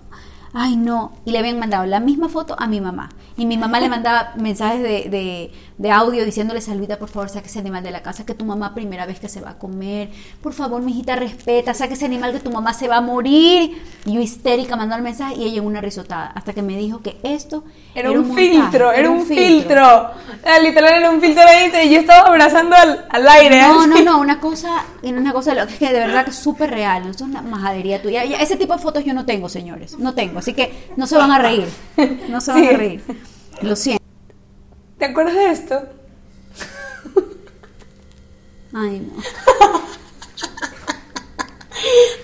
[0.53, 1.13] Ay, no.
[1.25, 3.09] Y le habían mandado la misma foto a mi mamá.
[3.37, 7.49] Y mi mamá le mandaba mensajes de, de- de audio diciéndole, Salvita, por favor, saque
[7.49, 10.09] ese animal de la casa, que tu mamá primera vez que se va a comer.
[10.41, 13.83] Por favor, mijita, respeta, saque ese animal que tu mamá se va a morir.
[14.07, 16.27] Y yo histérica mandando el mensaje y ella en una risotada.
[16.35, 17.65] Hasta que me dijo que esto
[17.95, 19.83] Era un, filtro, era un filtro.
[19.85, 23.61] Ah, Literal era un filtro ahí y yo estaba abrazando al, al aire.
[23.63, 23.89] No, así.
[23.91, 26.71] no, no, una cosa, una cosa lo que es que de verdad que es súper
[26.71, 28.25] real, no es una majadería tuya.
[28.25, 31.17] Ya, ese tipo de fotos yo no tengo, señores, no tengo, así que no se
[31.17, 31.67] van a reír,
[32.29, 32.67] no se van Sí.
[32.69, 33.03] a reír.
[33.63, 34.04] Lo siento.
[34.99, 35.83] ¿Te acuerdas de esto?
[38.73, 39.15] Ay, no.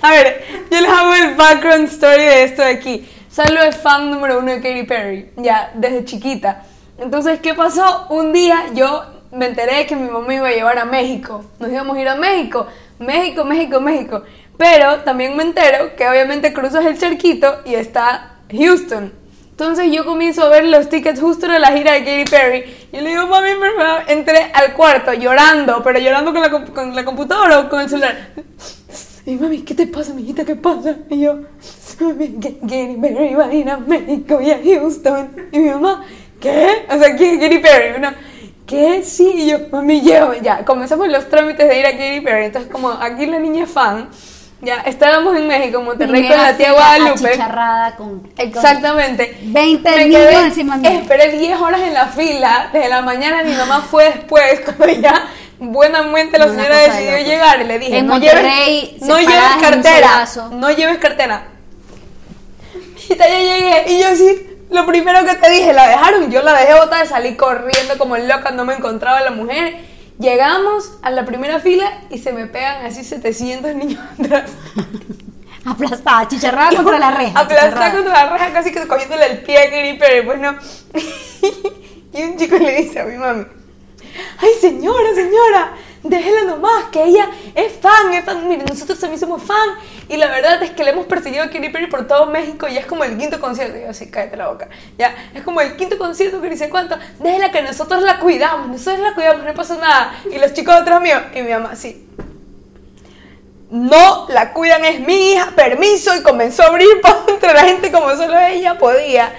[0.02, 3.08] A ver, yo les hago el background story de esto de aquí.
[3.28, 6.62] Salo es fan número uno de Katy Perry, ya, desde chiquita.
[6.98, 8.06] Entonces, ¿qué pasó?
[8.10, 11.44] Un día yo me enteré que mi mamá iba a llevar a México.
[11.58, 12.66] Nos íbamos a ir a México.
[12.98, 14.22] México, México, México.
[14.56, 19.19] Pero también me entero que obviamente cruzas el charquito y está Houston.
[19.60, 22.64] Entonces yo comienzo a ver los tickets justo de la gira de Katy Perry.
[22.92, 26.96] Y le digo, mami, por favor, entré al cuarto llorando, pero llorando con la, con
[26.96, 28.30] la computadora o con el celular.
[29.26, 30.46] Y mami, ¿qué te pasa, mijita?
[30.46, 30.96] ¿Qué pasa?
[31.10, 31.40] Y yo,
[32.00, 35.30] mami, Katy Perry va a ir a México y a Houston.
[35.52, 36.06] Y mi mamá,
[36.40, 36.86] ¿qué?
[36.88, 37.98] O sea, ¿qué Katy Perry?
[37.98, 38.16] Una,
[38.66, 39.02] ¿qué?
[39.02, 40.32] Sí, y yo, mami, llevo.
[40.40, 42.46] Ya, comenzamos los trámites de ir a Katy Perry.
[42.46, 44.08] Entonces, como aquí la niña es fan,
[44.62, 47.28] ya, estábamos en México, Monterrey, con la tía Guadalupe.
[47.28, 49.32] Achicharrada con, Exactamente.
[49.40, 50.90] con 20 Me quedé- encima mío.
[50.90, 55.26] Esperé 10 horas en la fila, desde la mañana mi mamá fue después, cuando ya
[55.58, 59.56] buenamente la señora de decidió llegar y le dije, En no Monterrey, lleves, no lleves
[59.60, 61.44] cartera, no lleves cartera.
[63.08, 66.52] Y ya llegué y yo sí, lo primero que te dije, la dejaron, yo la
[66.54, 69.76] dejé botada, salí corriendo como loca, no me encontraba la mujer.
[70.20, 74.50] Llegamos a la primera fila y se me pegan así 700 niños atrás.
[75.64, 77.40] aplastada, chicharrada contra la reja.
[77.40, 80.54] Aplastada contra la reja, casi que cogiéndole el pie a Katy Perry, pues no.
[82.12, 83.46] Y un chico le dice a mi mami,
[84.38, 88.48] ay señora, señora, déjela nomás, que ella es fan, es fan.
[88.48, 89.70] Miren, nosotros también somos fan.
[90.08, 92.76] Y la verdad es que le hemos perseguido a Katy Perry por todo México y
[92.76, 93.76] es como el quinto concierto.
[93.78, 94.68] Y yo así, cállate la boca.
[94.98, 96.96] Ya, es como el quinto concierto que dice cuánto.
[97.18, 100.14] Déjela que nosotros la cuidamos, nosotros la cuidamos, no pasa nada.
[100.32, 102.06] Y los chicos atrás mío, y mi mamá, sí.
[103.70, 106.16] No la cuidan, es mi hija, permiso.
[106.16, 109.32] Y comenzó a abrir paso entre la gente como solo ella podía.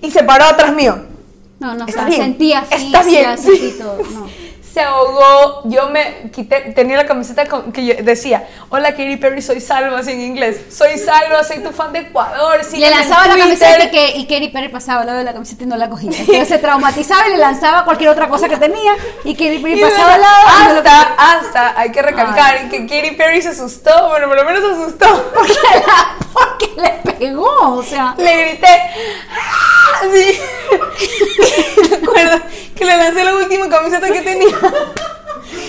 [0.00, 1.04] Y se paró atrás mío.
[1.60, 3.76] No, no, bien, sentía está bien, así, sí.
[3.78, 3.98] todo.
[3.98, 4.28] No.
[4.78, 9.42] Se ahogó, yo me quité, tenía la camiseta con- que yo decía, hola Katy Perry,
[9.42, 12.98] soy Salva, así en inglés, soy Salva, soy tu fan de Ecuador, Le sígueme en
[13.00, 13.58] lanzaba la Twitter".
[13.58, 15.90] camiseta y, que, y Katy Perry pasaba al lado de la camiseta y no la
[15.90, 16.10] cogía.
[16.16, 18.92] Entonces se traumatizaba y le lanzaba cualquier otra cosa que tenía
[19.24, 20.34] y Katy Perry Y pasaba al lado.
[20.46, 24.36] y no lo hasta, hasta, hay que recalcar que Katy Perry se asustó, bueno, por
[24.36, 28.14] lo menos se asustó, porque, la- porque le pegó, o sea.
[28.16, 28.68] le grité,
[29.32, 30.02] ¡Ah!
[30.14, 30.38] sí.
[31.90, 32.38] Recuerdo
[32.76, 33.68] que le lancé la última
[34.00, 34.56] camiseta que tenía.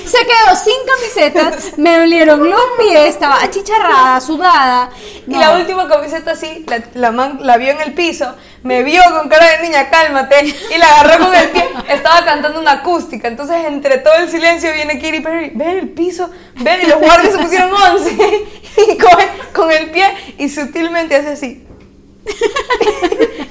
[0.05, 4.89] Se quedó sin camiseta, me dolieron los pies, estaba achicharrada, sudada.
[5.27, 5.39] Y No.
[5.39, 9.30] la última camiseta así, la, la, man- la vio en el piso, me vio con
[9.30, 11.63] cara de niña, cálmate, y la agarró con el pie.
[11.88, 16.30] Estaba cantando una acústica, entonces entre todo el silencio viene Katy Perry, ven el piso,
[16.55, 18.09] ven, y los guardias se pusieron 11,
[18.91, 20.07] y coge con el pie
[20.39, 21.65] y sutilmente hace así.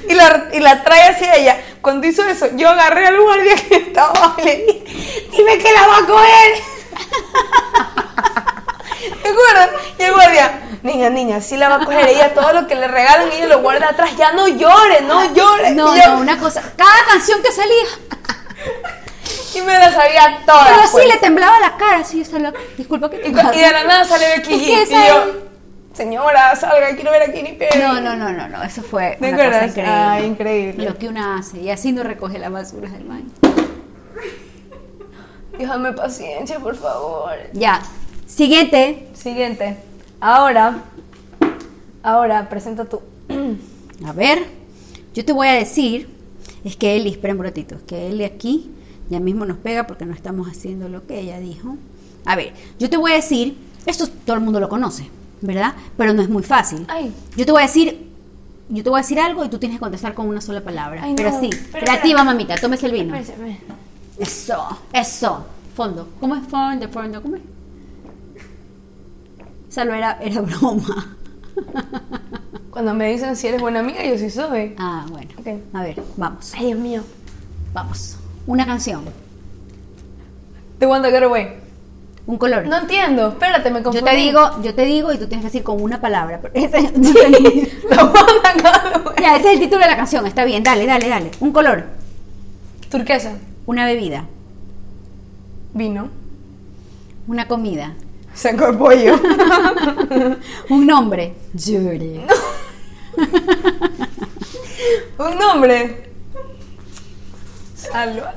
[0.08, 1.60] Y, la, y la trae hacia ella.
[1.80, 4.84] Cuando hizo eso, yo agarré al guardia que estaba abajo y le dije,
[5.36, 6.54] dime que la va a coger.
[9.22, 9.70] ¿Te acuerdas?
[9.98, 12.88] Y el guardia, niña, niña, sí la va a coger ella, todo lo que le
[12.88, 15.70] regalan, ella lo guarda atrás, ya no llore, no llore.
[15.70, 16.62] No, no, una cosa.
[16.76, 17.74] Cada canción que salía.
[19.54, 20.64] y me la sabía toda.
[20.66, 21.06] Pero así pues.
[21.08, 22.58] le temblaba la cara, está loca.
[22.76, 24.88] Disculpa que te y, y de la nada sale Becky Es G.
[24.88, 25.28] que y yo, es-
[25.98, 27.80] señora, salga, quiero ver a Katy Perry.
[27.80, 29.68] No, no, no, no, no, eso fue ¿Te una cosa acuerdas?
[29.70, 29.92] increíble.
[29.92, 30.84] Ah, increíble.
[30.84, 33.26] Lo que una hace y así no recoge las basuras del baño.
[35.58, 37.32] Déjame paciencia, por favor.
[37.52, 37.82] Ya.
[38.28, 39.08] Siguiente.
[39.12, 39.76] Siguiente.
[40.20, 40.84] Ahora,
[42.04, 43.02] ahora, presenta tú.
[44.06, 44.46] A ver,
[45.14, 46.08] yo te voy a decir,
[46.62, 48.70] es que Eli, espera un ratito, es que Eli aquí
[49.10, 51.76] ya mismo nos pega porque no estamos haciendo lo que ella dijo.
[52.24, 55.10] A ver, yo te voy a decir, esto todo el mundo lo conoce,
[55.40, 55.74] ¿verdad?
[55.96, 56.84] Pero no es muy fácil.
[56.88, 57.12] Ay.
[57.36, 58.08] Yo te voy a decir,
[58.68, 61.02] yo te voy a decir algo y tú tienes que contestar con una sola palabra.
[61.04, 63.14] Ay, pero sí, Espera, creativa, mamita, tómese el vino.
[64.18, 65.46] Eso, eso.
[65.74, 66.08] Fondo.
[66.18, 66.88] ¿Cómo es fondo?
[66.88, 67.42] Fondo, ¿cómo es?
[69.76, 71.16] No era, era broma.
[72.70, 74.74] Cuando me dicen si eres buena amiga, yo sí soy.
[74.76, 75.30] Ah, bueno.
[75.38, 75.46] Ok.
[75.72, 76.52] A ver, vamos.
[76.56, 77.02] Ay, Dios mío.
[77.72, 78.16] Vamos.
[78.46, 79.04] Una canción.
[80.80, 81.60] The one that got away.
[82.28, 82.66] Un color.
[82.66, 83.28] No entiendo.
[83.28, 84.10] Espérate, me yo confundí.
[84.10, 86.38] te digo, yo te digo y tú tienes que decir con una palabra.
[86.42, 86.94] pero ese- got
[87.98, 89.20] away.
[89.20, 90.26] ya, ese es el título de la canción.
[90.26, 90.62] Está bien.
[90.62, 91.30] Dale, dale, dale.
[91.40, 91.86] Un color.
[92.90, 93.32] Turquesa.
[93.64, 94.26] Una bebida.
[95.72, 96.10] Vino.
[97.28, 97.94] Una comida.
[98.34, 99.18] Saco de pollo.
[100.68, 101.34] Un nombre.
[101.54, 102.20] Yuri.
[105.18, 106.10] Un nombre.
[107.74, 108.34] Salva.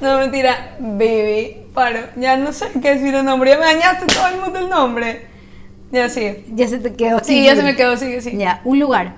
[0.00, 0.76] No, mentira.
[0.80, 1.59] Baby.
[1.74, 2.00] Paro.
[2.16, 3.50] Ya no sé qué decir el nombre.
[3.50, 5.26] Ya me dañaste todo el mundo el nombre.
[5.92, 6.44] Ya sigue.
[6.54, 7.20] Ya se te quedó.
[7.22, 7.96] Sí, ya se me quedó.
[7.96, 8.38] Sigue, sigue.
[8.38, 9.14] Ya, un lugar.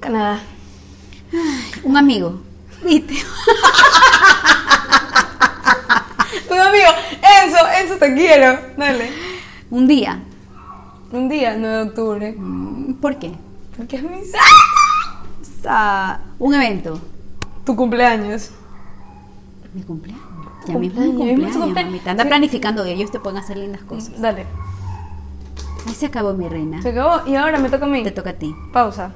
[0.00, 0.40] Canadá.
[1.82, 2.40] Un amigo.
[2.84, 3.14] ¿Viste?
[6.50, 6.88] Un amigo.
[7.44, 7.58] Enzo.
[7.80, 8.58] Enzo, te quiero.
[8.76, 9.10] Dale.
[9.70, 10.20] Un día.
[11.12, 12.34] Un día, 9 de octubre.
[12.36, 13.32] Mm, ¿Por qué?
[13.76, 14.20] Porque es mi...
[15.62, 17.00] Sa- Un evento.
[17.64, 18.50] Tu cumpleaños.
[19.74, 20.24] Mi cumpleaños.
[20.66, 22.06] Ya mismo mi Cumpleaños, cumpleaños.
[22.06, 22.28] Anda Sí.
[22.28, 24.20] planificando que ellos te pueden hacer lindas cosas.
[24.20, 24.46] Dale.
[25.86, 26.82] Ahí se acabó mi reina.
[26.82, 27.26] Se acabó.
[27.26, 28.02] Y ahora me toca a mí.
[28.02, 28.54] Te toca a ti.
[28.72, 29.12] Pausa.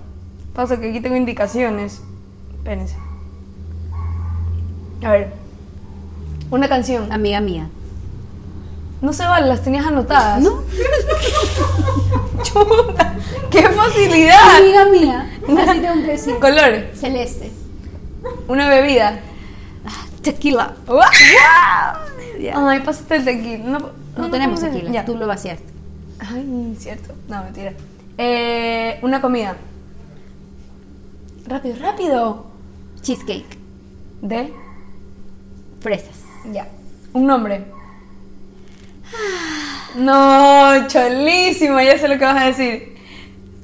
[0.55, 2.01] Pausa, que aquí tengo indicaciones.
[2.57, 2.97] Espérense.
[5.05, 5.33] A ver.
[6.51, 7.13] Una canción.
[7.13, 7.69] Amiga mía.
[9.03, 10.41] No se vale, las tenías anotadas.
[10.43, 10.63] ¿No?
[12.43, 13.15] Chuta,
[13.51, 14.57] ¡Qué facilidad!
[14.59, 15.31] Amiga mía.
[15.43, 16.39] Así tengo que decir.
[16.41, 16.87] Color.
[16.95, 17.53] Celeste.
[18.49, 19.21] Una bebida.
[20.25, 20.75] Tequila.
[20.87, 21.01] ¡Wow!
[22.41, 22.55] Ya.
[22.69, 23.65] Ay, pásate el tequila.
[23.79, 23.79] No,
[24.17, 24.91] No, tenemos podemos- tequila.
[24.93, 25.05] Ya.
[25.05, 25.67] Tú lo vaciaste.
[26.19, 27.15] Ay, cierto.
[27.29, 27.73] No, mentira.
[28.19, 29.57] Eh, una comida.
[31.47, 32.47] Rápido, rápido.
[33.03, 33.59] Cheesecake.
[34.23, 34.53] De.
[35.81, 36.23] Fresas.
[36.53, 36.67] Ya.
[37.13, 37.65] Un nombre.
[39.97, 42.97] No, cholísima, ya sé lo que vas a decir.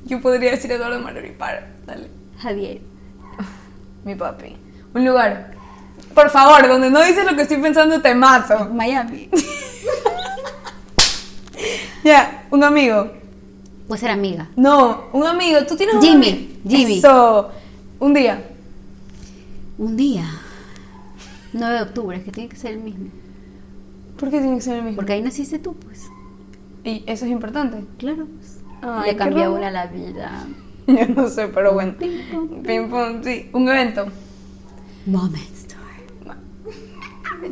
[0.05, 1.67] Yo podría decir Eduardo Mario Par.
[1.87, 2.09] Dale.
[2.41, 2.81] Javier.
[4.05, 4.57] Mi papi.
[4.95, 5.55] Un lugar.
[6.15, 8.69] Por favor, donde no dices lo que estoy pensando, te mato.
[8.73, 9.29] Miami.
[12.03, 13.11] Ya, un amigo.
[13.87, 14.49] Puede ser amiga.
[14.57, 15.59] No, un amigo.
[15.69, 16.49] Tú tienes un Jimmy, amigo?
[16.67, 16.99] Jimmy.
[16.99, 17.51] Eso.
[17.99, 18.43] Un día.
[19.77, 20.25] Un día.
[21.53, 23.09] 9 de octubre, es que tiene que ser el mismo.
[24.19, 24.97] ¿Por qué tiene que ser el mismo?
[24.97, 26.07] Porque ahí naciste tú, pues.
[26.85, 27.85] Y eso es importante.
[27.99, 28.27] Claro.
[28.27, 28.61] pues.
[28.81, 30.47] Ay, Le cambió una la vida.
[30.87, 31.95] Yo no sé, pero bueno.
[31.99, 32.67] Ping, pong.
[32.67, 33.51] Ping pong, sí.
[33.53, 34.07] Un evento.
[35.07, 35.60] Moment Store.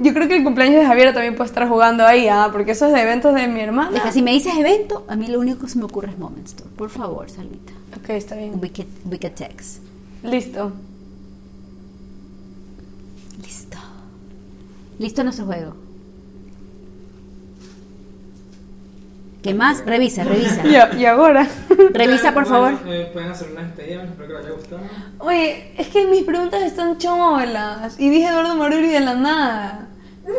[0.00, 2.92] Yo creo que el cumpleaños de Javiera también puede estar jugando ahí, ah, porque esos
[2.92, 4.02] de eventos de mi hermana.
[4.02, 6.46] Que si me dices evento, a mí lo único que se me ocurre es Moment
[6.46, 6.70] Store.
[6.76, 7.72] Por favor, Salvita.
[7.96, 8.58] Ok, está bien.
[8.60, 9.82] Wicked, Wicked Text.
[10.22, 10.72] Listo.
[13.42, 13.78] Listo.
[14.98, 15.87] Listo nuestro juego.
[19.42, 19.84] ¿Qué más?
[19.86, 20.62] Revisa, revisa.
[20.66, 21.46] Y, y ahora.
[21.92, 22.74] Revisa, por favor.
[22.86, 24.80] Eh, pueden hacer una despedida, espero que les haya gustado.
[25.18, 27.98] Oye, es que mis preguntas están cholas.
[27.98, 29.88] Y dije Eduardo Maruri de la nada.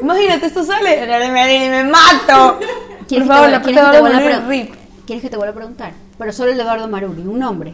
[0.01, 1.07] Imagínate, esto sale.
[1.07, 2.59] Maruri, me mato.
[2.59, 4.73] Por ¿Quieres favor, que la te, Eduardo quieres que te a rip.
[5.05, 5.93] ¿Quieres que te vuelva a preguntar?
[6.17, 7.73] Pero solo el Eduardo Maruri, un nombre.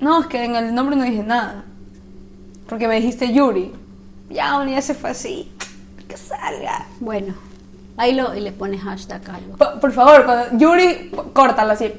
[0.00, 1.64] No, es que en el nombre no dije nada.
[2.68, 3.72] Porque me dijiste Yuri.
[4.28, 5.50] Ya, un día se fue así.
[6.06, 6.86] Que salga.
[7.00, 7.34] Bueno,
[7.98, 9.56] ahí lo, y le pones hashtag algo.
[9.56, 11.92] Por, por favor, cuando Yuri, córtalo así.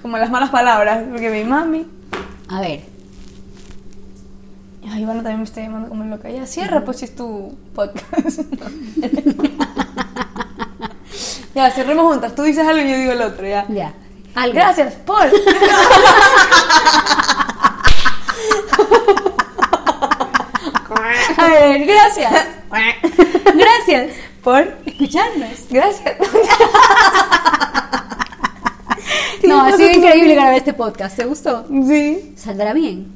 [0.00, 1.04] Como las malas palabras.
[1.10, 1.86] Porque mi mami.
[2.48, 2.80] A ver,
[4.92, 6.28] Ay, Ivana también me está llamando como loca.
[6.30, 8.40] Ya, cierra, pues si es tu podcast.
[11.54, 12.34] ya, cerremos juntas.
[12.34, 13.66] Tú dices algo y yo digo el otro, ya.
[13.68, 13.94] ya.
[14.34, 14.54] Algo.
[14.54, 15.30] Gracias, Paul.
[21.36, 22.48] A ver, gracias.
[23.54, 25.66] Gracias Por escucharnos.
[25.70, 26.16] Gracias.
[29.46, 31.16] No, ha ¿Qué sido increíble grabar este podcast.
[31.16, 31.66] ¿Te gustó?
[31.86, 33.06] Sí, ¿Saldrá bien?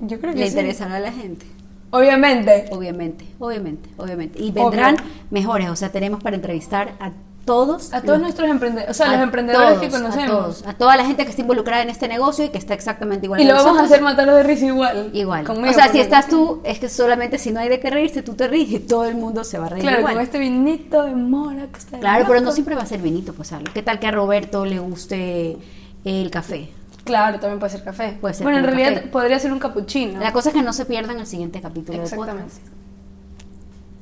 [0.00, 0.50] yo creo que ¿Le sí.
[0.52, 1.44] interesará a la gente?
[1.90, 2.66] Obviamente.
[2.70, 4.40] Obviamente, obviamente, obviamente.
[4.40, 5.04] Y vendrán Obvio.
[5.30, 5.68] mejores.
[5.70, 7.10] O sea, tenemos para entrevistar a
[7.48, 7.92] todos.
[7.92, 10.28] A todos los- nuestros emprendedores, o sea, a los emprendedores todos, que conocemos.
[10.28, 12.74] A todos, a toda la gente que está involucrada en este negocio y que está
[12.74, 15.10] exactamente igual Y lo vamos a hacer matarlo de risa igual.
[15.14, 15.44] Igual.
[15.44, 18.22] Conmigo, o sea, si estás tú, es que solamente si no hay de qué reírse,
[18.22, 20.14] tú te ríes y todo el mundo se va a reír Claro, igual.
[20.14, 23.32] con este vinito de mora que está Claro, pero no siempre va a ser vinito,
[23.32, 23.72] pues algo.
[23.72, 25.56] ¿Qué tal que a Roberto le guste
[26.04, 26.70] el café?
[27.04, 28.18] Claro, también puede ser café.
[28.20, 29.08] Puede ser bueno, en realidad café.
[29.08, 30.20] podría ser un cappuccino.
[30.20, 32.42] La cosa es que no se pierdan el siguiente capítulo Exactamente.
[32.52, 32.66] podcast.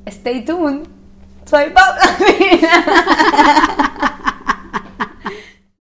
[0.07, 0.87] Stay tuned.
[1.47, 1.97] Soy Pop.